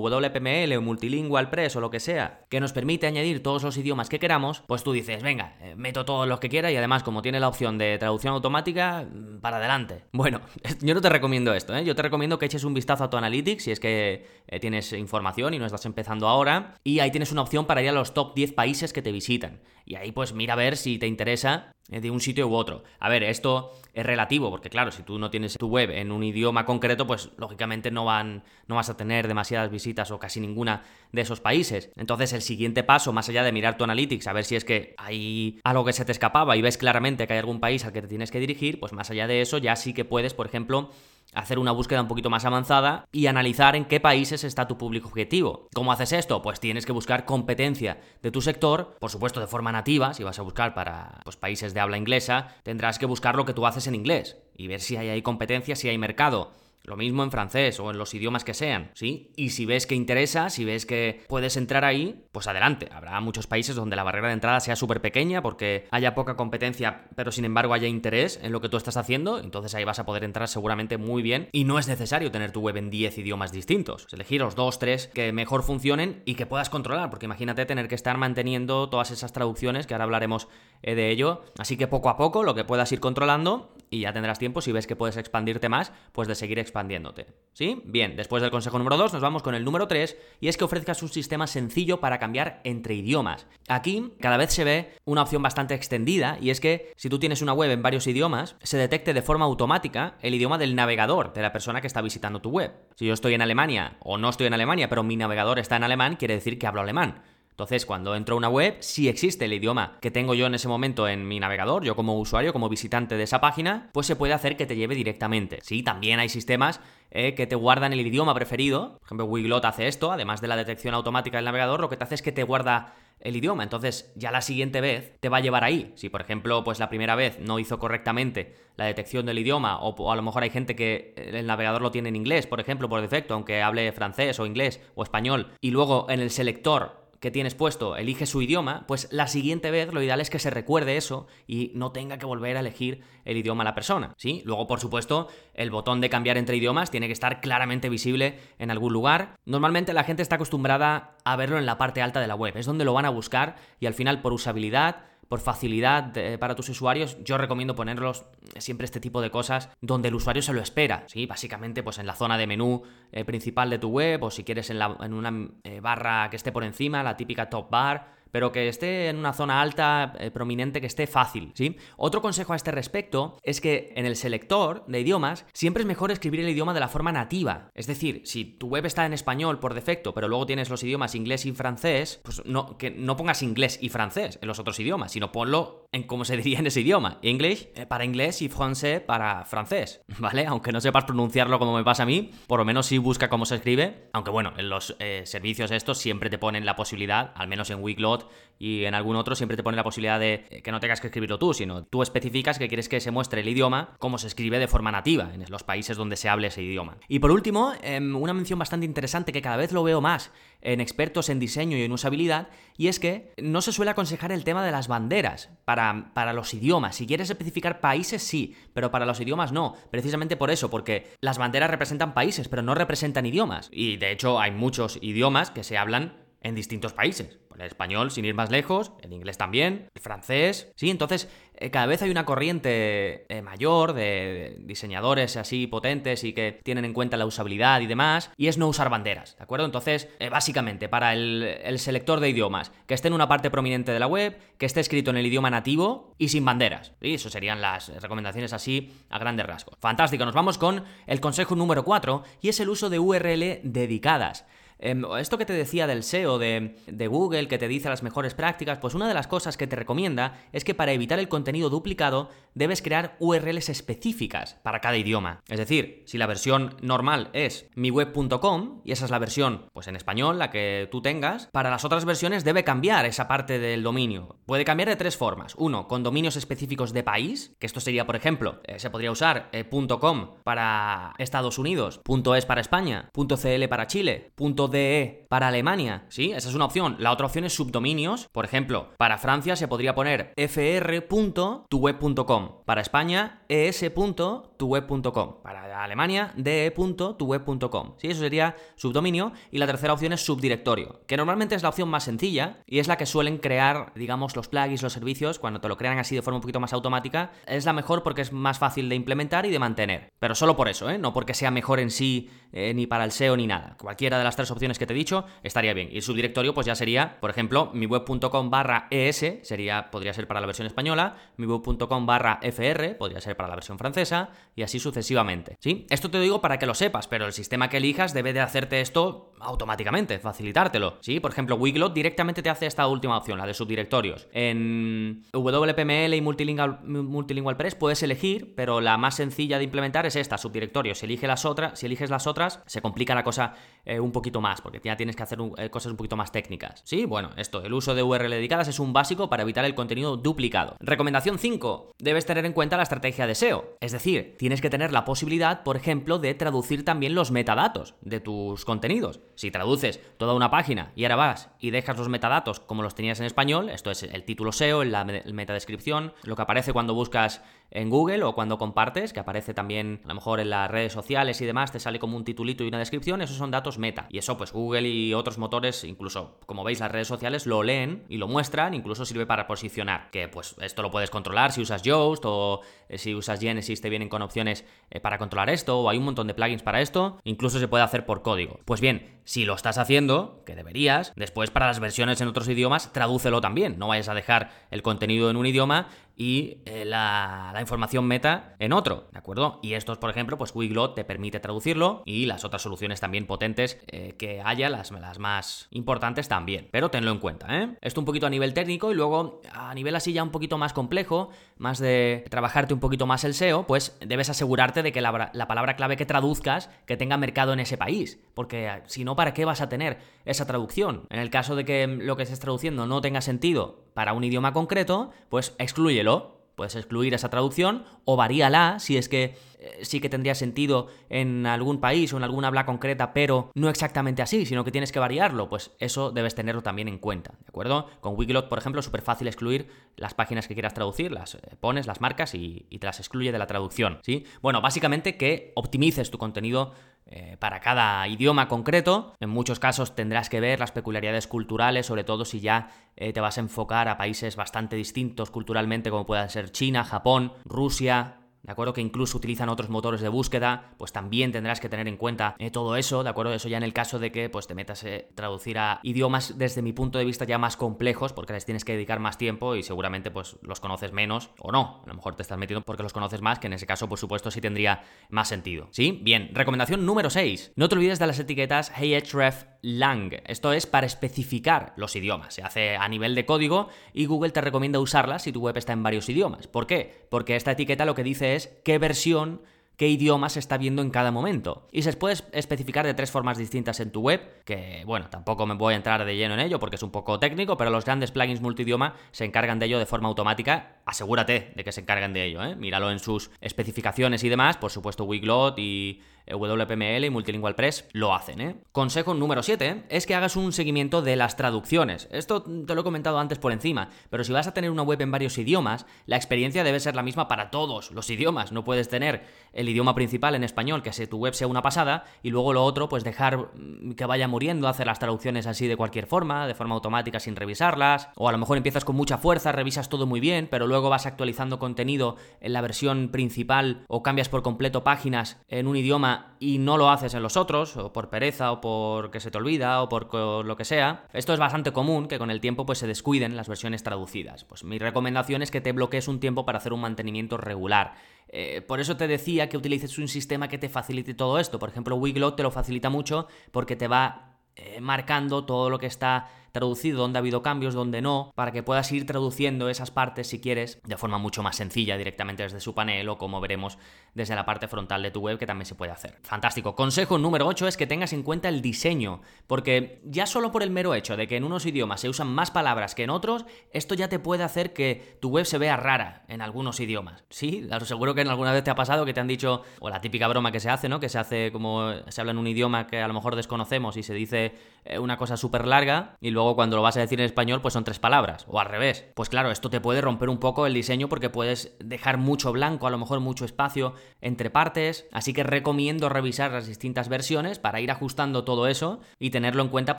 WPML 0.00 0.72
o 0.76 0.82
Multilingual 0.82 1.50
Press 1.50 1.76
o 1.76 1.80
lo 1.80 1.90
que 1.90 2.00
sea, 2.00 2.46
que 2.48 2.60
nos 2.60 2.72
permite 2.72 3.06
añadir 3.06 3.42
todos 3.42 3.62
los 3.62 3.76
idiomas 3.76 4.08
que 4.08 4.18
queramos, 4.18 4.62
pues 4.66 4.82
tú 4.82 4.92
dices, 4.92 5.22
venga, 5.22 5.56
eh, 5.60 5.74
meto 5.76 6.04
todos 6.04 6.26
los 6.26 6.40
que 6.40 6.48
quiera 6.48 6.70
y 6.70 6.76
además 6.76 7.02
como 7.02 7.20
tiene 7.20 7.38
la 7.38 7.48
opción 7.48 7.76
de 7.76 7.98
traducción 7.98 8.32
automática, 8.34 9.04
mm, 9.04 9.40
para 9.40 9.58
adelante. 9.58 10.04
Bueno, 10.22 10.40
yo 10.80 10.94
no 10.94 11.00
te 11.00 11.08
recomiendo 11.08 11.52
esto, 11.52 11.74
¿eh? 11.76 11.84
yo 11.84 11.96
te 11.96 12.02
recomiendo 12.02 12.38
que 12.38 12.46
eches 12.46 12.62
un 12.62 12.74
vistazo 12.74 13.02
a 13.02 13.10
tu 13.10 13.16
Analytics 13.16 13.64
si 13.64 13.72
es 13.72 13.80
que 13.80 14.24
eh, 14.46 14.60
tienes 14.60 14.92
información 14.92 15.52
y 15.52 15.58
no 15.58 15.66
estás 15.66 15.84
empezando 15.84 16.28
ahora, 16.28 16.74
y 16.84 17.00
ahí 17.00 17.10
tienes 17.10 17.32
una 17.32 17.42
opción 17.42 17.66
para 17.66 17.82
ir 17.82 17.88
a 17.88 17.92
los 17.92 18.14
top 18.14 18.34
10 18.34 18.52
países 18.52 18.92
que 18.92 19.02
te 19.02 19.10
visitan. 19.10 19.60
Y 19.84 19.96
ahí 19.96 20.12
pues 20.12 20.32
mira 20.32 20.52
a 20.54 20.56
ver 20.56 20.76
si 20.76 20.98
te 20.98 21.08
interesa 21.08 21.72
de 21.88 22.10
un 22.10 22.20
sitio 22.20 22.48
u 22.48 22.54
otro. 22.54 22.84
A 23.00 23.08
ver, 23.08 23.22
esto 23.22 23.72
es 23.92 24.06
relativo, 24.06 24.50
porque 24.50 24.70
claro, 24.70 24.90
si 24.90 25.02
tú 25.02 25.18
no 25.18 25.30
tienes 25.30 25.58
tu 25.58 25.68
web 25.68 25.90
en 25.90 26.12
un 26.12 26.22
idioma 26.22 26.64
concreto, 26.64 27.06
pues 27.06 27.30
lógicamente 27.36 27.90
no, 27.90 28.04
van, 28.04 28.42
no 28.66 28.76
vas 28.76 28.88
a 28.88 28.96
tener 28.96 29.28
demasiadas 29.28 29.70
visitas 29.70 30.10
o 30.10 30.18
casi 30.18 30.40
ninguna 30.40 30.84
de 31.12 31.20
esos 31.20 31.40
países. 31.40 31.90
Entonces 31.96 32.32
el 32.32 32.42
siguiente 32.42 32.82
paso, 32.82 33.12
más 33.12 33.28
allá 33.28 33.42
de 33.42 33.52
mirar 33.52 33.76
tu 33.76 33.84
analytics, 33.84 34.26
a 34.26 34.32
ver 34.32 34.44
si 34.44 34.56
es 34.56 34.64
que 34.64 34.94
hay 34.96 35.60
algo 35.64 35.84
que 35.84 35.92
se 35.92 36.04
te 36.04 36.12
escapaba 36.12 36.56
y 36.56 36.62
ves 36.62 36.78
claramente 36.78 37.26
que 37.26 37.34
hay 37.34 37.38
algún 37.40 37.60
país 37.60 37.84
al 37.84 37.92
que 37.92 38.02
te 38.02 38.08
tienes 38.08 38.30
que 38.30 38.40
dirigir, 38.40 38.80
pues 38.80 38.92
más 38.92 39.10
allá 39.10 39.26
de 39.26 39.42
eso 39.42 39.58
ya 39.58 39.76
sí 39.76 39.92
que 39.92 40.04
puedes, 40.04 40.32
por 40.32 40.46
ejemplo, 40.46 40.90
hacer 41.34 41.58
una 41.58 41.72
búsqueda 41.72 42.02
un 42.02 42.08
poquito 42.08 42.30
más 42.30 42.44
avanzada 42.44 43.06
y 43.12 43.26
analizar 43.26 43.76
en 43.76 43.84
qué 43.84 44.00
países 44.00 44.44
está 44.44 44.68
tu 44.68 44.78
público 44.78 45.08
objetivo. 45.08 45.68
¿Cómo 45.74 45.92
haces 45.92 46.12
esto? 46.12 46.42
Pues 46.42 46.60
tienes 46.60 46.86
que 46.86 46.92
buscar 46.92 47.24
competencia 47.24 48.00
de 48.22 48.30
tu 48.30 48.40
sector, 48.40 48.96
por 48.98 49.10
supuesto 49.10 49.40
de 49.40 49.46
forma 49.46 49.72
nativa, 49.72 50.14
si 50.14 50.22
vas 50.22 50.38
a 50.38 50.42
buscar 50.42 50.74
para 50.74 51.20
pues, 51.24 51.36
países 51.36 51.74
de 51.74 51.80
habla 51.80 51.96
inglesa, 51.96 52.54
tendrás 52.62 52.98
que 52.98 53.06
buscar 53.06 53.36
lo 53.36 53.44
que 53.44 53.54
tú 53.54 53.66
haces 53.66 53.86
en 53.86 53.94
inglés 53.94 54.38
y 54.54 54.66
ver 54.66 54.80
si 54.80 54.96
hay 54.96 55.22
competencia, 55.22 55.76
si 55.76 55.88
hay 55.88 55.98
mercado. 55.98 56.52
Lo 56.84 56.96
mismo 56.96 57.22
en 57.22 57.30
francés 57.30 57.78
o 57.80 57.90
en 57.90 57.98
los 57.98 58.12
idiomas 58.14 58.44
que 58.44 58.54
sean, 58.54 58.90
¿sí? 58.94 59.30
Y 59.36 59.50
si 59.50 59.66
ves 59.66 59.86
que 59.86 59.94
interesa, 59.94 60.50
si 60.50 60.64
ves 60.64 60.84
que 60.84 61.24
puedes 61.28 61.56
entrar 61.56 61.84
ahí, 61.84 62.24
pues 62.32 62.46
adelante. 62.46 62.88
Habrá 62.92 63.20
muchos 63.20 63.46
países 63.46 63.76
donde 63.76 63.96
la 63.96 64.02
barrera 64.02 64.28
de 64.28 64.34
entrada 64.34 64.60
sea 64.60 64.76
súper 64.76 65.00
pequeña 65.00 65.42
porque 65.42 65.86
haya 65.90 66.14
poca 66.14 66.36
competencia, 66.36 67.08
pero 67.14 67.30
sin 67.30 67.44
embargo 67.44 67.74
haya 67.74 67.86
interés 67.86 68.40
en 68.42 68.52
lo 68.52 68.60
que 68.60 68.68
tú 68.68 68.76
estás 68.76 68.96
haciendo, 68.96 69.38
entonces 69.38 69.74
ahí 69.74 69.84
vas 69.84 69.98
a 69.98 70.06
poder 70.06 70.24
entrar 70.24 70.48
seguramente 70.48 70.98
muy 70.98 71.22
bien 71.22 71.48
y 71.52 71.64
no 71.64 71.78
es 71.78 71.88
necesario 71.88 72.30
tener 72.30 72.52
tu 72.52 72.60
web 72.60 72.76
en 72.76 72.90
10 72.90 73.18
idiomas 73.18 73.52
distintos. 73.52 74.06
elegir 74.12 74.40
los 74.40 74.54
2, 74.54 74.78
3 74.78 75.10
que 75.14 75.32
mejor 75.32 75.62
funcionen 75.62 76.22
y 76.24 76.34
que 76.34 76.46
puedas 76.46 76.70
controlar, 76.70 77.10
porque 77.10 77.26
imagínate 77.26 77.66
tener 77.66 77.88
que 77.88 77.94
estar 77.94 78.16
manteniendo 78.18 78.88
todas 78.88 79.10
esas 79.10 79.32
traducciones, 79.32 79.86
que 79.86 79.94
ahora 79.94 80.04
hablaremos 80.04 80.48
eh, 80.82 80.94
de 80.94 81.10
ello. 81.10 81.42
Así 81.58 81.76
que 81.76 81.86
poco 81.86 82.08
a 82.08 82.16
poco 82.16 82.42
lo 82.42 82.54
que 82.54 82.64
puedas 82.64 82.90
ir 82.92 83.00
controlando 83.00 83.74
y 83.90 84.00
ya 84.00 84.12
tendrás 84.12 84.38
tiempo, 84.38 84.60
si 84.62 84.72
ves 84.72 84.86
que 84.86 84.96
puedes 84.96 85.16
expandirte 85.16 85.68
más, 85.68 85.92
pues 86.12 86.26
de 86.26 86.34
seguir 86.34 86.58
expandiéndote. 86.72 87.26
¿Sí? 87.54 87.82
Bien, 87.84 88.16
después 88.16 88.40
del 88.40 88.50
consejo 88.50 88.78
número 88.78 88.96
2 88.96 89.12
nos 89.12 89.20
vamos 89.20 89.42
con 89.42 89.54
el 89.54 89.62
número 89.62 89.86
3 89.86 90.16
y 90.40 90.48
es 90.48 90.56
que 90.56 90.64
ofrezcas 90.64 91.02
un 91.02 91.10
sistema 91.10 91.46
sencillo 91.46 92.00
para 92.00 92.18
cambiar 92.18 92.62
entre 92.64 92.94
idiomas. 92.94 93.46
Aquí 93.68 94.14
cada 94.20 94.38
vez 94.38 94.54
se 94.54 94.64
ve 94.64 94.94
una 95.04 95.20
opción 95.20 95.42
bastante 95.42 95.74
extendida 95.74 96.38
y 96.40 96.48
es 96.48 96.60
que 96.60 96.92
si 96.96 97.10
tú 97.10 97.18
tienes 97.18 97.42
una 97.42 97.52
web 97.52 97.70
en 97.70 97.82
varios 97.82 98.06
idiomas, 98.06 98.56
se 98.62 98.78
detecte 98.78 99.12
de 99.12 99.20
forma 99.20 99.44
automática 99.44 100.16
el 100.22 100.34
idioma 100.34 100.56
del 100.56 100.74
navegador 100.74 101.34
de 101.34 101.42
la 101.42 101.52
persona 101.52 101.82
que 101.82 101.88
está 101.88 102.00
visitando 102.00 102.40
tu 102.40 102.48
web. 102.48 102.72
Si 102.96 103.04
yo 103.04 103.12
estoy 103.12 103.34
en 103.34 103.42
Alemania 103.42 103.98
o 104.00 104.16
no 104.16 104.30
estoy 104.30 104.46
en 104.46 104.54
Alemania, 104.54 104.88
pero 104.88 105.02
mi 105.02 105.16
navegador 105.16 105.58
está 105.58 105.76
en 105.76 105.84
alemán, 105.84 106.16
quiere 106.16 106.34
decir 106.34 106.58
que 106.58 106.66
hablo 106.66 106.80
alemán. 106.80 107.22
Entonces, 107.52 107.84
cuando 107.84 108.16
entro 108.16 108.34
a 108.34 108.38
una 108.38 108.48
web, 108.48 108.76
si 108.80 109.08
existe 109.08 109.44
el 109.44 109.52
idioma 109.52 109.98
que 110.00 110.10
tengo 110.10 110.34
yo 110.34 110.46
en 110.46 110.54
ese 110.54 110.68
momento 110.68 111.06
en 111.06 111.28
mi 111.28 111.38
navegador, 111.38 111.84
yo 111.84 111.94
como 111.94 112.18
usuario, 112.18 112.52
como 112.52 112.68
visitante 112.68 113.16
de 113.16 113.24
esa 113.24 113.40
página, 113.40 113.90
pues 113.92 114.06
se 114.06 114.16
puede 114.16 114.32
hacer 114.32 114.56
que 114.56 114.66
te 114.66 114.74
lleve 114.74 114.94
directamente. 114.94 115.58
Sí, 115.62 115.82
también 115.82 116.18
hay 116.18 116.30
sistemas 116.30 116.80
eh, 117.10 117.34
que 117.34 117.46
te 117.46 117.54
guardan 117.54 117.92
el 117.92 118.00
idioma 118.00 118.34
preferido. 118.34 118.94
Por 118.98 119.06
ejemplo, 119.06 119.26
Wiglot 119.26 119.64
hace 119.66 119.86
esto, 119.86 120.12
además 120.12 120.40
de 120.40 120.48
la 120.48 120.56
detección 120.56 120.94
automática 120.94 121.36
del 121.36 121.44
navegador, 121.44 121.80
lo 121.80 121.90
que 121.90 121.98
te 121.98 122.04
hace 122.04 122.14
es 122.14 122.22
que 122.22 122.32
te 122.32 122.42
guarda 122.42 122.94
el 123.20 123.36
idioma. 123.36 123.62
Entonces, 123.62 124.12
ya 124.16 124.30
la 124.30 124.40
siguiente 124.40 124.80
vez 124.80 125.12
te 125.20 125.28
va 125.28 125.36
a 125.36 125.40
llevar 125.40 125.62
ahí. 125.62 125.92
Si, 125.94 126.08
por 126.08 126.20
ejemplo, 126.20 126.64
pues 126.64 126.78
la 126.78 126.88
primera 126.88 127.14
vez 127.14 127.38
no 127.38 127.58
hizo 127.58 127.78
correctamente 127.78 128.56
la 128.76 128.86
detección 128.86 129.26
del 129.26 129.38
idioma, 129.38 129.78
o, 129.80 130.10
a 130.10 130.16
lo 130.16 130.22
mejor 130.22 130.42
hay 130.42 130.50
gente 130.50 130.74
que 130.74 131.14
el 131.16 131.46
navegador 131.46 131.82
lo 131.82 131.90
tiene 131.90 132.08
en 132.08 132.16
inglés, 132.16 132.46
por 132.46 132.60
ejemplo, 132.60 132.88
por 132.88 133.00
defecto, 133.00 133.34
aunque 133.34 133.62
hable 133.62 133.92
francés 133.92 134.40
o 134.40 134.46
inglés 134.46 134.80
o 134.94 135.02
español, 135.02 135.52
y 135.60 135.70
luego 135.70 136.06
en 136.08 136.20
el 136.20 136.30
selector 136.30 137.01
que 137.22 137.30
tienes 137.30 137.54
puesto 137.54 137.96
elige 137.96 138.26
su 138.26 138.42
idioma, 138.42 138.84
pues 138.88 139.06
la 139.12 139.28
siguiente 139.28 139.70
vez 139.70 139.92
lo 139.94 140.02
ideal 140.02 140.20
es 140.20 140.28
que 140.28 140.40
se 140.40 140.50
recuerde 140.50 140.96
eso 140.96 141.28
y 141.46 141.70
no 141.76 141.92
tenga 141.92 142.18
que 142.18 142.26
volver 142.26 142.56
a 142.56 142.60
elegir 142.60 143.04
el 143.24 143.36
idioma 143.36 143.62
a 143.62 143.64
la 143.64 143.76
persona, 143.76 144.12
¿sí? 144.16 144.42
Luego, 144.44 144.66
por 144.66 144.80
supuesto, 144.80 145.28
el 145.54 145.70
botón 145.70 146.00
de 146.00 146.10
cambiar 146.10 146.36
entre 146.36 146.56
idiomas 146.56 146.90
tiene 146.90 147.06
que 147.06 147.12
estar 147.12 147.40
claramente 147.40 147.88
visible 147.88 148.40
en 148.58 148.72
algún 148.72 148.92
lugar. 148.92 149.36
Normalmente 149.44 149.92
la 149.92 150.02
gente 150.02 150.20
está 150.20 150.34
acostumbrada 150.34 151.16
a 151.24 151.36
verlo 151.36 151.58
en 151.58 151.66
la 151.66 151.78
parte 151.78 152.02
alta 152.02 152.20
de 152.20 152.26
la 152.26 152.34
web, 152.34 152.56
es 152.56 152.66
donde 152.66 152.84
lo 152.84 152.92
van 152.92 153.04
a 153.04 153.10
buscar 153.10 153.54
y 153.78 153.86
al 153.86 153.94
final 153.94 154.20
por 154.20 154.32
usabilidad 154.32 155.04
por 155.28 155.40
facilidad 155.40 156.12
para 156.38 156.54
tus 156.54 156.68
usuarios, 156.68 157.16
yo 157.24 157.38
recomiendo 157.38 157.74
ponerlos 157.74 158.24
siempre 158.58 158.84
este 158.84 159.00
tipo 159.00 159.20
de 159.20 159.30
cosas 159.30 159.70
donde 159.80 160.08
el 160.08 160.14
usuario 160.14 160.42
se 160.42 160.52
lo 160.52 160.60
espera, 160.60 161.04
¿sí? 161.06 161.26
Básicamente, 161.26 161.82
pues 161.82 161.98
en 161.98 162.06
la 162.06 162.14
zona 162.14 162.36
de 162.36 162.46
menú 162.46 162.82
eh, 163.12 163.24
principal 163.24 163.70
de 163.70 163.78
tu 163.78 163.88
web 163.88 164.22
o 164.22 164.30
si 164.30 164.44
quieres 164.44 164.70
en, 164.70 164.78
la, 164.78 164.96
en 165.00 165.14
una 165.14 165.48
eh, 165.64 165.80
barra 165.80 166.28
que 166.30 166.36
esté 166.36 166.52
por 166.52 166.64
encima, 166.64 167.02
la 167.02 167.16
típica 167.16 167.48
top 167.48 167.70
bar, 167.70 168.21
pero 168.32 168.50
que 168.50 168.68
esté 168.68 169.08
en 169.08 169.18
una 169.18 169.32
zona 169.32 169.60
alta, 169.60 170.14
eh, 170.18 170.30
prominente, 170.30 170.80
que 170.80 170.86
esté 170.88 171.06
fácil, 171.06 171.52
¿sí? 171.54 171.76
Otro 171.96 172.20
consejo 172.20 172.52
a 172.54 172.56
este 172.56 172.72
respecto 172.72 173.38
es 173.42 173.60
que 173.60 173.92
en 173.94 174.06
el 174.06 174.16
selector 174.16 174.84
de 174.88 175.00
idiomas 175.00 175.46
siempre 175.52 175.82
es 175.82 175.86
mejor 175.86 176.10
escribir 176.10 176.40
el 176.40 176.48
idioma 176.48 176.74
de 176.74 176.80
la 176.80 176.88
forma 176.88 177.12
nativa. 177.12 177.70
Es 177.74 177.86
decir, 177.86 178.22
si 178.24 178.44
tu 178.44 178.68
web 178.68 178.86
está 178.86 179.06
en 179.06 179.12
español 179.12 179.60
por 179.60 179.74
defecto, 179.74 180.14
pero 180.14 180.28
luego 180.28 180.46
tienes 180.46 180.70
los 180.70 180.82
idiomas 180.82 181.14
inglés 181.14 181.46
y 181.46 181.52
francés, 181.52 182.20
pues 182.24 182.44
no, 182.44 182.76
que 182.78 182.90
no 182.90 183.16
pongas 183.16 183.42
inglés 183.42 183.78
y 183.80 183.90
francés 183.90 184.38
en 184.40 184.48
los 184.48 184.58
otros 184.58 184.80
idiomas, 184.80 185.12
sino 185.12 185.30
ponlo 185.30 185.86
en 185.92 186.04
cómo 186.04 186.24
se 186.24 186.36
diría 186.36 186.58
en 186.58 186.66
ese 186.66 186.80
idioma. 186.80 187.18
English 187.22 187.68
eh, 187.74 187.86
para 187.86 188.04
inglés 188.04 188.40
y 188.42 188.48
francés 188.48 189.00
para 189.00 189.44
francés, 189.44 190.02
¿vale? 190.18 190.46
Aunque 190.46 190.72
no 190.72 190.80
sepas 190.80 191.04
pronunciarlo 191.04 191.58
como 191.58 191.76
me 191.76 191.84
pasa 191.84 192.04
a 192.04 192.06
mí, 192.06 192.30
por 192.46 192.58
lo 192.58 192.64
menos 192.64 192.86
sí 192.86 192.98
busca 192.98 193.28
cómo 193.28 193.44
se 193.44 193.56
escribe. 193.56 194.08
Aunque 194.12 194.30
bueno, 194.30 194.54
en 194.56 194.70
los 194.70 194.96
eh, 194.98 195.22
servicios 195.26 195.70
estos 195.70 195.98
siempre 195.98 196.30
te 196.30 196.38
ponen 196.38 196.64
la 196.64 196.76
posibilidad, 196.76 197.32
al 197.34 197.48
menos 197.48 197.70
en 197.70 197.82
Wiglot, 197.82 198.21
y 198.62 198.84
en 198.84 198.94
algún 198.94 199.16
otro 199.16 199.34
siempre 199.34 199.56
te 199.56 199.64
pone 199.64 199.76
la 199.76 199.82
posibilidad 199.82 200.20
de 200.20 200.46
eh, 200.48 200.62
que 200.62 200.70
no 200.70 200.78
tengas 200.78 201.00
que 201.00 201.08
escribirlo 201.08 201.36
tú, 201.36 201.52
sino 201.52 201.84
tú 201.84 202.00
especificas 202.00 202.60
que 202.60 202.68
quieres 202.68 202.88
que 202.88 203.00
se 203.00 203.10
muestre 203.10 203.40
el 203.40 203.48
idioma 203.48 203.96
como 203.98 204.18
se 204.18 204.28
escribe 204.28 204.60
de 204.60 204.68
forma 204.68 204.92
nativa 204.92 205.32
en 205.34 205.44
los 205.48 205.64
países 205.64 205.96
donde 205.96 206.16
se 206.16 206.28
hable 206.28 206.46
ese 206.46 206.62
idioma. 206.62 206.96
Y 207.08 207.18
por 207.18 207.32
último, 207.32 207.72
em, 207.82 208.14
una 208.14 208.32
mención 208.34 208.60
bastante 208.60 208.86
interesante 208.86 209.32
que 209.32 209.42
cada 209.42 209.56
vez 209.56 209.72
lo 209.72 209.82
veo 209.82 210.00
más 210.00 210.30
en 210.60 210.80
expertos 210.80 211.28
en 211.28 211.40
diseño 211.40 211.76
y 211.76 211.82
en 211.82 211.90
usabilidad, 211.90 212.50
y 212.76 212.86
es 212.86 213.00
que 213.00 213.32
no 213.36 213.62
se 213.62 213.72
suele 213.72 213.90
aconsejar 213.90 214.30
el 214.30 214.44
tema 214.44 214.64
de 214.64 214.70
las 214.70 214.86
banderas 214.86 215.50
para, 215.64 216.12
para 216.14 216.32
los 216.32 216.54
idiomas. 216.54 216.94
Si 216.94 217.06
quieres 217.08 217.30
especificar 217.30 217.80
países, 217.80 218.22
sí, 218.22 218.54
pero 218.72 218.92
para 218.92 219.06
los 219.06 219.20
idiomas 219.20 219.50
no. 219.50 219.74
Precisamente 219.90 220.36
por 220.36 220.52
eso, 220.52 220.70
porque 220.70 221.10
las 221.20 221.36
banderas 221.36 221.68
representan 221.68 222.14
países, 222.14 222.46
pero 222.46 222.62
no 222.62 222.76
representan 222.76 223.26
idiomas. 223.26 223.70
Y 223.72 223.96
de 223.96 224.12
hecho 224.12 224.38
hay 224.38 224.52
muchos 224.52 225.00
idiomas 225.02 225.50
que 225.50 225.64
se 225.64 225.76
hablan 225.76 226.21
en 226.42 226.54
distintos 226.54 226.92
países. 226.92 227.38
El 227.62 227.68
español, 227.68 228.10
sin 228.10 228.24
ir 228.24 228.34
más 228.34 228.50
lejos, 228.50 228.92
el 229.02 229.12
inglés 229.12 229.38
también, 229.38 229.88
el 229.94 230.00
francés. 230.00 230.72
Sí, 230.74 230.90
entonces 230.90 231.28
eh, 231.54 231.70
cada 231.70 231.86
vez 231.86 232.02
hay 232.02 232.10
una 232.10 232.24
corriente 232.24 233.24
eh, 233.28 233.42
mayor 233.42 233.92
de 233.92 234.56
diseñadores 234.60 235.36
así 235.36 235.66
potentes 235.66 236.24
y 236.24 236.32
que 236.32 236.60
tienen 236.64 236.84
en 236.84 236.92
cuenta 236.92 237.16
la 237.16 237.26
usabilidad 237.26 237.80
y 237.80 237.86
demás, 237.86 238.32
y 238.36 238.48
es 238.48 238.58
no 238.58 238.68
usar 238.68 238.90
banderas, 238.90 239.36
¿de 239.36 239.44
acuerdo? 239.44 239.66
Entonces, 239.66 240.08
eh, 240.18 240.28
básicamente, 240.28 240.88
para 240.88 241.12
el, 241.12 241.78
selector 241.78 242.20
de 242.20 242.30
idiomas, 242.30 242.72
que 242.86 242.94
esté 242.94 243.08
en 243.08 243.14
una 243.14 243.28
parte 243.28 243.50
prominente 243.50 243.92
de 243.92 244.00
la 244.00 244.06
web, 244.06 244.38
que 244.58 244.66
esté 244.66 244.80
escrito 244.80 245.10
en 245.10 245.18
el 245.18 245.26
idioma 245.26 245.50
nativo 245.50 246.14
y 246.18 246.28
sin 246.28 246.44
banderas. 246.44 246.94
Y 247.00 247.14
eso 247.14 247.30
serían 247.30 247.60
las 247.60 247.88
recomendaciones 248.00 248.52
así 248.52 248.92
a 249.08 249.18
grandes 249.18 249.46
rasgos. 249.46 249.78
Fantástico, 249.80 250.24
nos 250.24 250.34
vamos 250.34 250.58
con 250.58 250.84
el 251.06 251.20
consejo 251.20 251.54
número 251.54 251.84
4 251.84 252.22
y 252.40 252.48
es 252.48 252.60
el 252.60 252.68
uso 252.68 252.90
de 252.90 252.98
URL 252.98 253.60
dedicadas. 253.62 254.46
Em, 254.82 255.04
esto 255.18 255.38
que 255.38 255.46
te 255.46 255.52
decía 255.52 255.86
del 255.86 256.02
SEO 256.02 256.38
de, 256.38 257.06
Google, 257.08 257.46
que 257.46 257.58
te 257.58 257.68
dice 257.68 257.88
las 257.88 258.02
mejores 258.02 258.34
prácticas, 258.34 258.78
pues 258.78 258.94
una 258.94 259.06
de 259.06 259.14
las 259.14 259.28
cosas 259.28 259.56
que 259.56 259.68
te 259.68 259.76
recomienda 259.76 260.40
es 260.52 260.64
que 260.64 260.74
para 260.74 260.92
evitar 260.92 261.20
el 261.20 261.28
contenido 261.28 261.70
duplicado 261.70 262.30
debes 262.54 262.82
crear 262.82 263.16
URLs 263.20 263.68
específicas 263.68 264.54
para 264.62 264.80
cada 264.80 264.96
idioma. 264.96 265.40
Es 265.48 265.58
decir, 265.58 266.02
si 266.06 266.18
la 266.18 266.26
versión 266.26 266.76
normal 266.82 267.30
es 267.32 267.70
miweb.com, 267.76 268.80
y 268.84 268.92
esa 268.92 269.04
es 269.04 269.10
la 269.12 269.20
versión, 269.20 269.66
pues 269.72 269.86
en 269.86 269.94
español, 269.94 270.38
la 270.38 270.50
que 270.50 270.88
tú 270.90 271.00
tengas, 271.00 271.48
para 271.52 271.70
las 271.70 271.84
otras 271.84 272.04
versiones 272.04 272.44
debe 272.44 272.64
cambiar 272.64 273.06
esa 273.06 273.28
parte 273.28 273.60
del 273.60 273.84
dominio. 273.84 274.36
Puede 274.46 274.64
cambiar 274.64 274.88
de 274.88 274.96
tres 274.96 275.16
formas. 275.16 275.54
Uno, 275.56 275.86
con 275.86 276.02
dominios 276.02 276.36
específicos 276.36 276.92
de 276.92 277.04
país, 277.04 277.54
que 277.60 277.66
esto 277.66 277.80
sería, 277.80 278.04
por 278.04 278.16
ejemplo, 278.16 278.60
eh, 278.64 278.80
se 278.80 278.90
podría 278.90 279.12
usar 279.12 279.48
eh, 279.52 279.64
.com 280.00 280.34
para 280.42 281.14
Estados 281.18 281.58
Unidos, 281.58 282.00
.es 282.36 282.46
para 282.46 282.60
España, 282.60 283.10
.cl 283.14 283.68
para 283.68 283.86
Chile, 283.86 284.32
DE 284.72 285.26
para 285.28 285.48
Alemania, 285.48 286.06
¿sí? 286.08 286.32
Esa 286.32 286.48
es 286.48 286.54
una 286.54 286.64
opción. 286.64 286.96
La 286.98 287.12
otra 287.12 287.26
opción 287.26 287.44
es 287.44 287.54
subdominios. 287.54 288.28
Por 288.32 288.44
ejemplo, 288.44 288.90
para 288.98 289.18
Francia 289.18 289.56
se 289.56 289.68
podría 289.68 289.94
poner 289.94 290.32
fr.tuweb.com. 290.36 292.50
Para 292.64 292.80
España, 292.80 293.42
es.tuweb.com. 293.48 295.42
Para 295.42 295.82
Alemania, 295.82 296.32
de.tuweb.com. 296.36 297.94
¿Sí? 297.98 298.08
Eso 298.08 298.20
sería 298.20 298.56
subdominio. 298.76 299.32
Y 299.50 299.58
la 299.58 299.66
tercera 299.66 299.92
opción 299.92 300.12
es 300.12 300.24
subdirectorio, 300.24 301.02
que 301.06 301.16
normalmente 301.16 301.54
es 301.54 301.62
la 301.62 301.68
opción 301.68 301.88
más 301.88 302.04
sencilla 302.04 302.58
y 302.66 302.78
es 302.78 302.88
la 302.88 302.96
que 302.96 303.06
suelen 303.06 303.38
crear, 303.38 303.92
digamos, 303.94 304.36
los 304.36 304.48
plugins, 304.48 304.82
los 304.82 304.92
servicios, 304.92 305.38
cuando 305.38 305.60
te 305.60 305.68
lo 305.68 305.76
crean 305.76 305.98
así 305.98 306.14
de 306.14 306.22
forma 306.22 306.38
un 306.38 306.42
poquito 306.42 306.60
más 306.60 306.72
automática. 306.72 307.32
Es 307.46 307.64
la 307.64 307.72
mejor 307.72 308.02
porque 308.02 308.22
es 308.22 308.32
más 308.32 308.58
fácil 308.58 308.88
de 308.88 308.94
implementar 308.94 309.46
y 309.46 309.50
de 309.50 309.58
mantener. 309.58 310.08
Pero 310.18 310.34
solo 310.34 310.56
por 310.56 310.68
eso, 310.68 310.90
¿eh? 310.90 310.98
No 310.98 311.12
porque 311.12 311.34
sea 311.34 311.50
mejor 311.50 311.80
en 311.80 311.90
sí, 311.90 312.30
eh, 312.52 312.74
ni 312.74 312.86
para 312.86 313.04
el 313.04 313.12
SEO 313.12 313.36
ni 313.36 313.46
nada. 313.46 313.76
Cualquiera 313.78 314.18
de 314.18 314.24
las 314.24 314.36
tres 314.36 314.50
opciones 314.50 314.61
que 314.78 314.86
te 314.86 314.94
he 314.94 314.96
dicho 314.96 315.24
estaría 315.42 315.74
bien. 315.74 315.88
Y 315.90 315.96
el 315.96 316.02
subdirectorio, 316.02 316.54
pues 316.54 316.66
ya 316.66 316.74
sería, 316.74 317.18
por 317.20 317.30
ejemplo, 317.30 317.70
mi 317.74 317.86
web.com 317.86 318.50
barra 318.50 318.86
ES, 318.90 319.40
sería, 319.42 319.90
podría 319.90 320.12
ser 320.12 320.26
para 320.26 320.40
la 320.40 320.46
versión 320.46 320.66
española, 320.66 321.16
mi 321.36 321.46
web.com 321.46 322.06
barra 322.06 322.38
FR, 322.42 322.94
podría 322.94 323.20
ser 323.20 323.36
para 323.36 323.48
la 323.48 323.56
versión 323.56 323.78
francesa, 323.78 324.30
y 324.54 324.62
así 324.62 324.78
sucesivamente. 324.78 325.56
¿Sí? 325.60 325.86
Esto 325.90 326.10
te 326.10 326.20
digo 326.20 326.40
para 326.40 326.58
que 326.58 326.66
lo 326.66 326.74
sepas, 326.74 327.08
pero 327.08 327.26
el 327.26 327.32
sistema 327.32 327.68
que 327.68 327.78
elijas 327.78 328.14
debe 328.14 328.32
de 328.32 328.40
hacerte 328.40 328.80
esto 328.80 329.32
automáticamente, 329.40 330.18
facilitártelo. 330.18 330.98
¿Sí? 331.00 331.20
Por 331.20 331.32
ejemplo, 331.32 331.56
Wiglot 331.56 331.92
directamente 331.92 332.42
te 332.42 332.50
hace 332.50 332.66
esta 332.66 332.86
última 332.86 333.16
opción, 333.16 333.38
la 333.38 333.46
de 333.46 333.54
subdirectorios. 333.54 334.28
En 334.32 335.24
WPML 335.32 336.14
y 336.14 336.20
Multilingual, 336.20 336.80
Multilingual 336.84 337.56
Press 337.56 337.74
puedes 337.74 338.02
elegir, 338.02 338.54
pero 338.54 338.80
la 338.80 338.96
más 338.96 339.16
sencilla 339.16 339.58
de 339.58 339.64
implementar 339.64 340.06
es 340.06 340.16
esta, 340.16 340.38
subdirectorios. 340.38 340.98
Si, 340.98 341.06
elige 341.06 341.26
las 341.26 341.44
otras, 341.44 341.78
si 341.78 341.86
eliges 341.86 342.10
las 342.10 342.26
otras, 342.26 342.62
se 342.66 342.82
complica 342.82 343.14
la 343.14 343.24
cosa 343.24 343.54
eh, 343.84 344.00
un 344.00 344.12
poquito 344.12 344.40
más, 344.40 344.60
porque 344.60 344.80
ya 344.82 344.96
tienes 344.96 345.16
que 345.16 345.22
hacer 345.22 345.38
eh, 345.58 345.70
cosas 345.70 345.90
un 345.90 345.96
poquito 345.96 346.16
más 346.16 346.32
técnicas. 346.32 346.82
Sí, 346.84 347.04
bueno, 347.04 347.30
esto, 347.36 347.62
el 347.62 347.72
uso 347.72 347.94
de 347.94 348.02
URL 348.02 348.30
dedicadas 348.30 348.68
es 348.68 348.78
un 348.78 348.92
básico 348.92 349.28
para 349.28 349.42
evitar 349.42 349.64
el 349.64 349.74
contenido 349.74 350.16
duplicado. 350.16 350.76
Recomendación 350.80 351.38
5. 351.38 351.92
Debes 351.98 352.26
tener 352.26 352.46
en 352.46 352.52
cuenta 352.52 352.76
la 352.76 352.84
estrategia 352.84 353.26
de 353.26 353.34
SEO. 353.34 353.76
Es 353.80 353.92
decir, 353.92 354.36
tienes 354.38 354.60
que 354.60 354.70
tener 354.70 354.92
la 354.92 355.04
posibilidad, 355.04 355.62
por 355.62 355.76
ejemplo, 355.76 356.18
de 356.18 356.34
traducir 356.34 356.84
también 356.84 357.14
los 357.14 357.30
metadatos 357.30 357.94
de 358.00 358.20
tus 358.20 358.64
contenidos. 358.64 359.20
Si 359.34 359.50
traduces 359.50 360.00
toda 360.16 360.34
una 360.34 360.50
página 360.50 360.92
y 360.94 361.04
ahora 361.04 361.16
vas 361.16 361.50
y 361.58 361.70
dejas 361.70 361.98
los 361.98 362.08
metadatos 362.08 362.60
como 362.60 362.82
los 362.82 362.94
tenías 362.94 363.20
en 363.20 363.26
español, 363.26 363.68
esto 363.68 363.90
es 363.90 364.02
el 364.02 364.24
título 364.24 364.52
SEO, 364.52 364.84
la 364.84 365.04
metadescripción, 365.04 366.12
lo 366.22 366.36
que 366.36 366.42
aparece 366.42 366.72
cuando 366.72 366.94
buscas 366.94 367.42
en 367.72 367.90
Google 367.90 368.22
o 368.24 368.34
cuando 368.34 368.58
compartes, 368.58 369.12
que 369.12 369.20
aparece 369.20 369.54
también 369.54 370.00
a 370.04 370.08
lo 370.08 370.14
mejor 370.14 370.40
en 370.40 370.50
las 370.50 370.70
redes 370.70 370.92
sociales 370.92 371.40
y 371.40 371.46
demás, 371.46 371.72
te 371.72 371.80
sale 371.80 371.98
como 371.98 372.16
un 372.16 372.24
titulito 372.24 372.64
y 372.64 372.68
una 372.68 372.78
descripción, 372.78 373.22
esos 373.22 373.36
son 373.36 373.50
datos 373.50 373.78
meta. 373.78 374.06
Y 374.10 374.18
eso 374.18 374.36
pues 374.36 374.52
Google 374.52 374.88
y 374.88 375.14
otros 375.14 375.38
motores, 375.38 375.84
incluso 375.84 376.38
como 376.46 376.64
veis 376.64 376.80
las 376.80 376.92
redes 376.92 377.08
sociales, 377.08 377.46
lo 377.46 377.62
leen 377.62 378.04
y 378.08 378.18
lo 378.18 378.28
muestran, 378.28 378.74
incluso 378.74 379.04
sirve 379.04 379.26
para 379.26 379.46
posicionar, 379.46 380.10
que 380.10 380.28
pues 380.28 380.54
esto 380.60 380.82
lo 380.82 380.90
puedes 380.90 381.10
controlar 381.10 381.52
si 381.52 381.62
usas 381.62 381.82
Yoast 381.82 382.24
o 382.26 382.60
eh, 382.88 382.98
si 382.98 383.14
usas 383.14 383.40
Genesis 383.40 383.80
te 383.80 383.90
vienen 383.90 384.08
con 384.08 384.22
opciones 384.22 384.64
eh, 384.90 385.00
para 385.00 385.18
controlar 385.18 385.50
esto 385.50 385.80
o 385.80 385.88
hay 385.88 385.98
un 385.98 386.04
montón 386.04 386.26
de 386.26 386.34
plugins 386.34 386.62
para 386.62 386.80
esto, 386.80 387.18
incluso 387.24 387.58
se 387.58 387.68
puede 387.68 387.84
hacer 387.84 388.06
por 388.06 388.22
código. 388.22 388.60
Pues 388.64 388.80
bien, 388.80 389.20
si 389.24 389.44
lo 389.44 389.54
estás 389.54 389.78
haciendo, 389.78 390.42
que 390.44 390.56
deberías, 390.56 391.12
después 391.16 391.50
para 391.50 391.66
las 391.66 391.80
versiones 391.80 392.20
en 392.20 392.28
otros 392.28 392.48
idiomas, 392.48 392.92
tradúcelo 392.92 393.40
también, 393.40 393.78
no 393.78 393.88
vayas 393.88 394.08
a 394.08 394.14
dejar 394.14 394.50
el 394.70 394.82
contenido 394.82 395.30
en 395.30 395.36
un 395.36 395.46
idioma 395.46 395.88
y 396.16 396.58
eh, 396.66 396.84
la, 396.84 397.54
información 397.60 398.04
meta 398.06 398.54
en 398.58 398.72
otro, 398.72 399.08
¿de 399.12 399.18
acuerdo? 399.18 399.60
Y 399.62 399.74
estos, 399.74 399.98
por 399.98 400.10
ejemplo, 400.10 400.36
pues 400.36 400.54
Wiglot 400.54 400.94
te 400.94 401.04
permite 401.04 401.40
traducirlo 401.40 402.02
y 402.04 402.26
las 402.26 402.44
otras 402.44 402.62
soluciones 402.62 403.00
también 403.00 403.26
potentes 403.26 403.78
eh, 403.86 404.14
que 404.18 404.40
haya, 404.42 404.68
las, 404.68 404.92
más 405.18 405.68
importantes 405.70 406.28
también. 406.28 406.68
Pero 406.70 406.90
tenlo 406.90 407.10
en 407.10 407.18
cuenta, 407.18 407.62
¿eh? 407.62 407.76
Esto 407.80 408.00
un 408.00 408.06
poquito 408.06 408.26
a 408.26 408.30
nivel 408.30 408.54
técnico 408.54 408.92
y 408.92 408.94
luego 408.94 409.40
a 409.52 409.74
nivel 409.74 409.94
así 409.94 410.12
ya 410.12 410.22
un 410.22 410.30
poquito 410.30 410.58
más 410.58 410.72
complejo, 410.72 411.30
más 411.56 411.78
de 411.78 412.24
trabajarte 412.30 412.74
un 412.74 412.80
poquito 412.80 413.06
más 413.06 413.24
el 413.24 413.34
SEO, 413.34 413.66
pues 413.66 413.96
debes 414.00 414.30
asegurarte 414.30 414.82
de 414.82 414.92
que 414.92 415.00
la, 415.00 415.30
la 415.32 415.46
palabra 415.46 415.76
clave 415.76 415.96
que 415.96 416.06
traduzcas 416.06 416.70
que 416.86 416.96
tenga 416.96 417.16
mercado 417.16 417.52
en 417.52 417.60
ese 417.60 417.76
país, 417.76 418.20
porque 418.34 418.66
eh, 418.66 418.82
si 418.86 419.04
no, 419.04 419.16
¿para 419.16 419.34
qué 419.34 419.44
vas 419.44 419.60
a 419.60 419.68
tener 419.68 419.98
esa 420.24 420.46
traducción? 420.46 421.06
En 421.10 421.20
el 421.20 421.30
caso 421.30 421.56
de 421.56 421.64
que 421.64 421.86
lo 421.86 422.16
que 422.16 422.24
estés 422.24 422.40
traduciendo 422.40 422.86
no 422.86 423.00
tenga 423.00 423.20
sentido 423.20 423.84
para 423.94 424.12
un 424.12 424.24
idioma 424.24 424.52
concreto, 424.52 425.10
pues 425.28 425.54
exclúyelo. 425.58 426.40
Puedes 426.54 426.76
excluir 426.76 427.14
esa 427.14 427.30
traducción 427.30 427.84
o 428.04 428.16
varíala 428.16 428.78
si 428.78 428.96
es 428.96 429.08
que 429.08 429.36
sí 429.82 430.00
que 430.00 430.08
tendría 430.08 430.34
sentido 430.34 430.88
en 431.08 431.46
algún 431.46 431.80
país 431.80 432.12
o 432.12 432.16
en 432.16 432.24
alguna 432.24 432.48
habla 432.48 432.66
concreta, 432.66 433.12
pero 433.12 433.50
no 433.54 433.68
exactamente 433.68 434.22
así, 434.22 434.46
sino 434.46 434.64
que 434.64 434.70
tienes 434.70 434.92
que 434.92 434.98
variarlo. 434.98 435.48
Pues 435.48 435.72
eso 435.78 436.10
debes 436.10 436.34
tenerlo 436.34 436.62
también 436.62 436.88
en 436.88 436.98
cuenta, 436.98 437.32
¿de 437.32 437.48
acuerdo? 437.48 437.88
Con 438.00 438.16
Wiglot, 438.16 438.48
por 438.48 438.58
ejemplo, 438.58 438.80
es 438.80 438.86
súper 438.86 439.02
fácil 439.02 439.26
excluir 439.26 439.68
las 439.96 440.14
páginas 440.14 440.48
que 440.48 440.54
quieras 440.54 440.74
traducir, 440.74 441.12
las 441.12 441.34
eh, 441.34 441.40
pones, 441.60 441.86
las 441.86 442.00
marcas 442.00 442.34
y, 442.34 442.66
te 442.80 442.86
las 442.86 442.98
excluye 442.98 443.30
de 443.30 443.38
la 443.38 443.46
traducción, 443.46 443.98
¿sí? 444.02 444.24
Bueno, 444.40 444.60
básicamente 444.60 445.16
que 445.16 445.52
optimices 445.54 446.10
tu 446.10 446.18
contenido 446.18 446.72
eh, 447.06 447.36
para 447.38 447.60
cada 447.60 448.06
idioma 448.08 448.48
concreto. 448.48 449.14
En 449.20 449.28
muchos 449.28 449.60
casos 449.60 449.94
tendrás 449.94 450.28
que 450.28 450.40
ver 450.40 450.60
las 450.60 450.72
peculiaridades 450.72 451.26
culturales, 451.26 451.86
sobre 451.86 452.04
todo 452.04 452.24
si 452.24 452.40
ya 452.40 452.70
eh, 452.96 453.12
te 453.12 453.20
vas 453.20 453.38
a 453.38 453.42
enfocar 453.42 453.88
a 453.88 453.96
países 453.96 454.36
bastante 454.36 454.76
distintos 454.76 455.30
culturalmente, 455.30 455.90
como 455.90 456.06
puedan 456.06 456.30
ser 456.30 456.50
China, 456.50 456.84
Japón, 456.84 457.32
Rusia, 457.44 458.21
¿de 458.42 458.52
acuerdo? 458.52 458.72
Que 458.72 458.80
incluso 458.80 459.18
utilizan 459.18 459.48
otros 459.48 459.70
motores 459.70 460.00
de 460.00 460.08
búsqueda, 460.08 460.74
pues 460.78 460.92
también 460.92 461.32
tendrás 461.32 461.60
que 461.60 461.68
tener 461.68 461.88
en 461.88 461.96
cuenta 461.96 462.34
eh, 462.38 462.50
todo 462.50 462.76
eso, 462.76 463.02
¿de 463.02 463.10
acuerdo? 463.10 463.32
Eso 463.32 463.48
ya 463.48 463.56
en 463.56 463.62
el 463.62 463.72
caso 463.72 463.98
de 463.98 464.12
que 464.12 464.28
pues 464.28 464.46
te 464.46 464.54
metas 464.54 464.84
a 464.84 464.88
eh, 464.88 465.08
traducir 465.14 465.58
a 465.58 465.80
idiomas 465.82 466.38
desde 466.38 466.62
mi 466.62 466.72
punto 466.72 466.98
de 466.98 467.04
vista 467.04 467.24
ya 467.24 467.38
más 467.38 467.56
complejos, 467.56 468.12
porque 468.12 468.32
les 468.32 468.44
tienes 468.44 468.64
que 468.64 468.72
dedicar 468.72 468.98
más 468.98 469.18
tiempo 469.18 469.54
y 469.56 469.62
seguramente 469.62 470.10
pues 470.10 470.38
los 470.42 470.60
conoces 470.60 470.92
menos 470.92 471.30
o 471.38 471.52
no, 471.52 471.82
a 471.84 471.88
lo 471.88 471.94
mejor 471.94 472.14
te 472.14 472.22
estás 472.22 472.38
metiendo 472.38 472.64
porque 472.64 472.82
los 472.82 472.92
conoces 472.92 473.20
más, 473.20 473.38
que 473.38 473.46
en 473.46 473.52
ese 473.54 473.66
caso 473.66 473.88
por 473.88 473.98
supuesto 473.98 474.30
sí 474.30 474.40
tendría 474.40 474.82
más 475.08 475.28
sentido, 475.28 475.68
¿sí? 475.70 476.00
Bien, 476.02 476.30
recomendación 476.32 476.84
número 476.84 477.10
6, 477.10 477.52
no 477.56 477.68
te 477.68 477.74
olvides 477.74 477.98
de 477.98 478.06
las 478.06 478.18
etiquetas 478.18 478.72
href 478.76 479.51
lang, 479.62 480.10
esto 480.26 480.52
es 480.52 480.66
para 480.66 480.86
especificar 480.86 481.72
los 481.76 481.94
idiomas, 481.96 482.34
se 482.34 482.42
hace 482.42 482.76
a 482.76 482.88
nivel 482.88 483.14
de 483.14 483.24
código 483.24 483.68
y 483.94 484.06
Google 484.06 484.32
te 484.32 484.40
recomienda 484.40 484.80
usarlas 484.80 485.22
si 485.22 485.32
tu 485.32 485.40
web 485.40 485.56
está 485.56 485.72
en 485.72 485.84
varios 485.84 486.08
idiomas. 486.08 486.48
¿Por 486.48 486.66
qué? 486.66 487.06
Porque 487.08 487.36
esta 487.36 487.52
etiqueta 487.52 487.84
lo 487.84 487.94
que 487.94 488.02
dice 488.02 488.34
es 488.34 488.48
qué 488.64 488.78
versión 488.78 489.40
qué 489.76 489.88
idioma 489.88 490.28
se 490.28 490.38
está 490.38 490.58
viendo 490.58 490.82
en 490.82 490.90
cada 490.90 491.10
momento. 491.10 491.66
Y 491.72 491.82
se 491.82 491.92
puede 491.94 492.16
especificar 492.32 492.86
de 492.86 492.94
tres 492.94 493.10
formas 493.10 493.38
distintas 493.38 493.80
en 493.80 493.90
tu 493.90 494.00
web, 494.00 494.44
que 494.44 494.84
bueno, 494.86 495.08
tampoco 495.10 495.46
me 495.46 495.54
voy 495.54 495.74
a 495.74 495.76
entrar 495.76 496.04
de 496.04 496.16
lleno 496.16 496.34
en 496.34 496.40
ello 496.40 496.60
porque 496.60 496.76
es 496.76 496.82
un 496.82 496.90
poco 496.90 497.18
técnico, 497.18 497.56
pero 497.56 497.70
los 497.70 497.84
grandes 497.84 498.12
plugins 498.12 498.40
multidioma 498.40 498.94
se 499.10 499.24
encargan 499.24 499.58
de 499.58 499.66
ello 499.66 499.78
de 499.78 499.86
forma 499.86 500.08
automática. 500.08 500.76
Asegúrate 500.84 501.52
de 501.56 501.64
que 501.64 501.72
se 501.72 501.80
encargan 501.80 502.12
de 502.12 502.24
ello, 502.26 502.44
¿eh? 502.44 502.54
Míralo 502.54 502.90
en 502.90 502.98
sus 502.98 503.30
especificaciones 503.40 504.22
y 504.24 504.28
demás, 504.28 504.56
por 504.56 504.70
supuesto 504.70 505.04
Wiglot 505.04 505.58
y 505.58 506.00
WPML 506.26 507.04
y 507.04 507.10
Multilingual 507.10 507.54
Press 507.54 507.88
lo 507.92 508.14
hacen. 508.14 508.40
¿eh? 508.40 508.56
Consejo 508.72 509.14
número 509.14 509.42
7 509.42 509.84
es 509.88 510.06
que 510.06 510.14
hagas 510.14 510.36
un 510.36 510.52
seguimiento 510.52 511.02
de 511.02 511.16
las 511.16 511.36
traducciones. 511.36 512.08
Esto 512.10 512.42
te 512.42 512.74
lo 512.74 512.80
he 512.80 512.84
comentado 512.84 513.18
antes 513.18 513.38
por 513.38 513.52
encima, 513.52 513.90
pero 514.10 514.24
si 514.24 514.32
vas 514.32 514.46
a 514.46 514.54
tener 514.54 514.70
una 514.70 514.82
web 514.82 515.00
en 515.02 515.10
varios 515.10 515.36
idiomas, 515.38 515.86
la 516.06 516.16
experiencia 516.16 516.64
debe 516.64 516.80
ser 516.80 516.96
la 516.96 517.02
misma 517.02 517.28
para 517.28 517.50
todos 517.50 517.90
los 517.90 518.08
idiomas. 518.10 518.52
No 518.52 518.64
puedes 518.64 518.88
tener 518.88 519.24
el 519.52 519.68
idioma 519.68 519.94
principal 519.94 520.34
en 520.34 520.44
español, 520.44 520.82
que 520.82 520.92
tu 521.06 521.18
web 521.18 521.34
sea 521.34 521.46
una 521.46 521.62
pasada, 521.62 522.04
y 522.22 522.30
luego 522.30 522.52
lo 522.52 522.64
otro, 522.64 522.88
pues 522.88 523.04
dejar 523.04 523.50
mm, 523.54 523.92
que 523.92 524.06
vaya 524.06 524.28
muriendo, 524.28 524.68
hacer 524.68 524.86
las 524.86 524.98
traducciones 524.98 525.46
así 525.46 525.66
de 525.66 525.76
cualquier 525.76 526.06
forma, 526.06 526.46
de 526.46 526.54
forma 526.54 526.74
automática 526.74 527.20
sin 527.20 527.36
revisarlas, 527.36 528.08
o 528.16 528.28
a 528.28 528.32
lo 528.32 528.38
mejor 528.38 528.56
empiezas 528.56 528.84
con 528.84 528.96
mucha 528.96 529.18
fuerza, 529.18 529.52
revisas 529.52 529.88
todo 529.88 530.06
muy 530.06 530.20
bien, 530.20 530.48
pero 530.50 530.66
luego 530.66 530.90
vas 530.90 531.06
actualizando 531.06 531.58
contenido 531.58 532.16
en 532.40 532.52
la 532.52 532.60
versión 532.60 533.08
principal 533.08 533.84
o 533.88 534.02
cambias 534.02 534.28
por 534.28 534.42
completo 534.42 534.84
páginas 534.84 535.40
en 535.48 535.66
un 535.66 535.76
idioma 535.76 536.11
y 536.38 536.58
no 536.58 536.76
lo 536.76 536.90
haces 536.90 537.14
en 537.14 537.22
los 537.22 537.36
otros, 537.36 537.76
o 537.76 537.92
por 537.92 538.08
pereza, 538.08 538.52
o 538.52 538.60
porque 538.60 539.20
se 539.20 539.30
te 539.30 539.38
olvida, 539.38 539.82
o 539.82 539.88
por 539.88 540.12
lo 540.44 540.56
que 540.56 540.64
sea. 540.64 541.06
Esto 541.12 541.32
es 541.32 541.38
bastante 541.38 541.72
común, 541.72 542.08
que 542.08 542.18
con 542.18 542.30
el 542.30 542.40
tiempo 542.40 542.66
pues 542.66 542.78
se 542.78 542.86
descuiden 542.86 543.36
las 543.36 543.48
versiones 543.48 543.82
traducidas. 543.82 544.44
Pues 544.44 544.64
mi 544.64 544.78
recomendación 544.78 545.42
es 545.42 545.50
que 545.50 545.60
te 545.60 545.72
bloquees 545.72 546.08
un 546.08 546.20
tiempo 546.20 546.44
para 546.44 546.58
hacer 546.58 546.72
un 546.72 546.80
mantenimiento 546.80 547.36
regular. 547.36 547.94
Eh, 548.28 548.62
por 548.62 548.80
eso 548.80 548.96
te 548.96 549.06
decía 549.06 549.48
que 549.48 549.56
utilices 549.56 549.98
un 549.98 550.08
sistema 550.08 550.48
que 550.48 550.58
te 550.58 550.68
facilite 550.68 551.14
todo 551.14 551.38
esto. 551.38 551.58
Por 551.58 551.68
ejemplo, 551.68 551.96
Wiglot 551.96 552.36
te 552.36 552.42
lo 552.42 552.50
facilita 552.50 552.88
mucho 552.88 553.28
porque 553.50 553.76
te 553.76 553.88
va 553.88 554.38
eh, 554.56 554.80
marcando 554.80 555.44
todo 555.44 555.70
lo 555.70 555.78
que 555.78 555.86
está 555.86 556.28
traducido, 556.52 556.98
dónde 556.98 557.18
ha 557.18 557.20
habido 557.20 557.42
cambios, 557.42 557.74
dónde 557.74 558.02
no, 558.02 558.32
para 558.34 558.52
que 558.52 558.62
puedas 558.62 558.90
ir 558.92 559.06
traduciendo 559.06 559.68
esas 559.68 559.90
partes 559.90 560.28
si 560.28 560.40
quieres 560.40 560.80
de 560.84 560.96
forma 560.96 561.18
mucho 561.18 561.42
más 561.42 561.56
sencilla 561.56 561.96
directamente 561.96 562.42
desde 562.42 562.60
su 562.60 562.74
panel 562.74 563.08
o 563.08 563.18
como 563.18 563.40
veremos 563.40 563.78
desde 564.14 564.34
la 564.34 564.44
parte 564.44 564.68
frontal 564.68 565.02
de 565.02 565.10
tu 565.10 565.20
web 565.20 565.38
que 565.38 565.46
también 565.46 565.66
se 565.66 565.74
puede 565.74 565.92
hacer. 565.92 566.18
Fantástico. 566.22 566.74
Consejo 566.74 567.18
número 567.18 567.46
8 567.46 567.66
es 567.66 567.76
que 567.76 567.86
tengas 567.86 568.12
en 568.12 568.22
cuenta 568.22 568.48
el 568.48 568.62
diseño, 568.62 569.22
porque 569.46 570.00
ya 570.04 570.26
solo 570.26 570.52
por 570.52 570.62
el 570.62 570.70
mero 570.70 570.94
hecho 570.94 571.16
de 571.16 571.26
que 571.26 571.36
en 571.36 571.44
unos 571.44 571.66
idiomas 571.66 572.00
se 572.00 572.08
usan 572.08 572.28
más 572.28 572.50
palabras 572.50 572.94
que 572.94 573.04
en 573.04 573.10
otros, 573.10 573.44
esto 573.72 573.94
ya 573.94 574.08
te 574.08 574.18
puede 574.18 574.44
hacer 574.44 574.72
que 574.72 575.16
tu 575.20 575.30
web 575.30 575.46
se 575.46 575.58
vea 575.58 575.76
rara 575.76 576.24
en 576.28 576.42
algunos 576.42 576.80
idiomas. 576.80 577.24
Sí, 577.30 577.66
seguro 577.84 578.14
que 578.14 578.20
en 578.20 578.28
alguna 578.28 578.52
vez 578.52 578.64
te 578.64 578.70
ha 578.70 578.74
pasado 578.74 579.04
que 579.04 579.14
te 579.14 579.20
han 579.20 579.28
dicho, 579.28 579.62
o 579.80 579.88
la 579.88 580.00
típica 580.00 580.28
broma 580.28 580.52
que 580.52 580.60
se 580.60 580.70
hace, 580.70 580.88
¿no? 580.88 581.00
Que 581.00 581.08
se 581.08 581.18
hace 581.18 581.52
como 581.52 581.92
se 582.08 582.20
habla 582.20 582.32
en 582.32 582.38
un 582.38 582.46
idioma 582.46 582.86
que 582.86 583.00
a 583.00 583.08
lo 583.08 583.14
mejor 583.14 583.36
desconocemos 583.36 583.96
y 583.96 584.02
se 584.02 584.14
dice 584.14 584.54
eh, 584.84 584.98
una 584.98 585.16
cosa 585.16 585.36
súper 585.36 585.66
larga 585.66 586.16
y 586.20 586.30
luego 586.30 586.41
luego 586.42 586.56
cuando 586.56 586.76
lo 586.76 586.82
vas 586.82 586.96
a 586.96 587.00
decir 587.00 587.20
en 587.20 587.26
español 587.26 587.60
pues 587.60 587.74
son 587.74 587.84
tres 587.84 587.98
palabras, 587.98 588.44
o 588.48 588.58
al 588.58 588.66
revés. 588.66 589.06
Pues 589.14 589.28
claro, 589.28 589.50
esto 589.50 589.70
te 589.70 589.80
puede 589.80 590.00
romper 590.00 590.28
un 590.28 590.38
poco 590.38 590.66
el 590.66 590.74
diseño 590.74 591.08
porque 591.08 591.30
puedes 591.30 591.76
dejar 591.78 592.18
mucho 592.18 592.52
blanco, 592.52 592.86
a 592.86 592.90
lo 592.90 592.98
mejor 592.98 593.20
mucho 593.20 593.44
espacio 593.44 593.94
entre 594.20 594.50
partes, 594.50 595.06
así 595.12 595.32
que 595.32 595.44
recomiendo 595.44 596.08
revisar 596.08 596.50
las 596.50 596.66
distintas 596.66 597.08
versiones 597.08 597.58
para 597.58 597.80
ir 597.80 597.90
ajustando 597.90 598.44
todo 598.44 598.66
eso 598.66 599.00
y 599.18 599.30
tenerlo 599.30 599.62
en 599.62 599.68
cuenta 599.68 599.98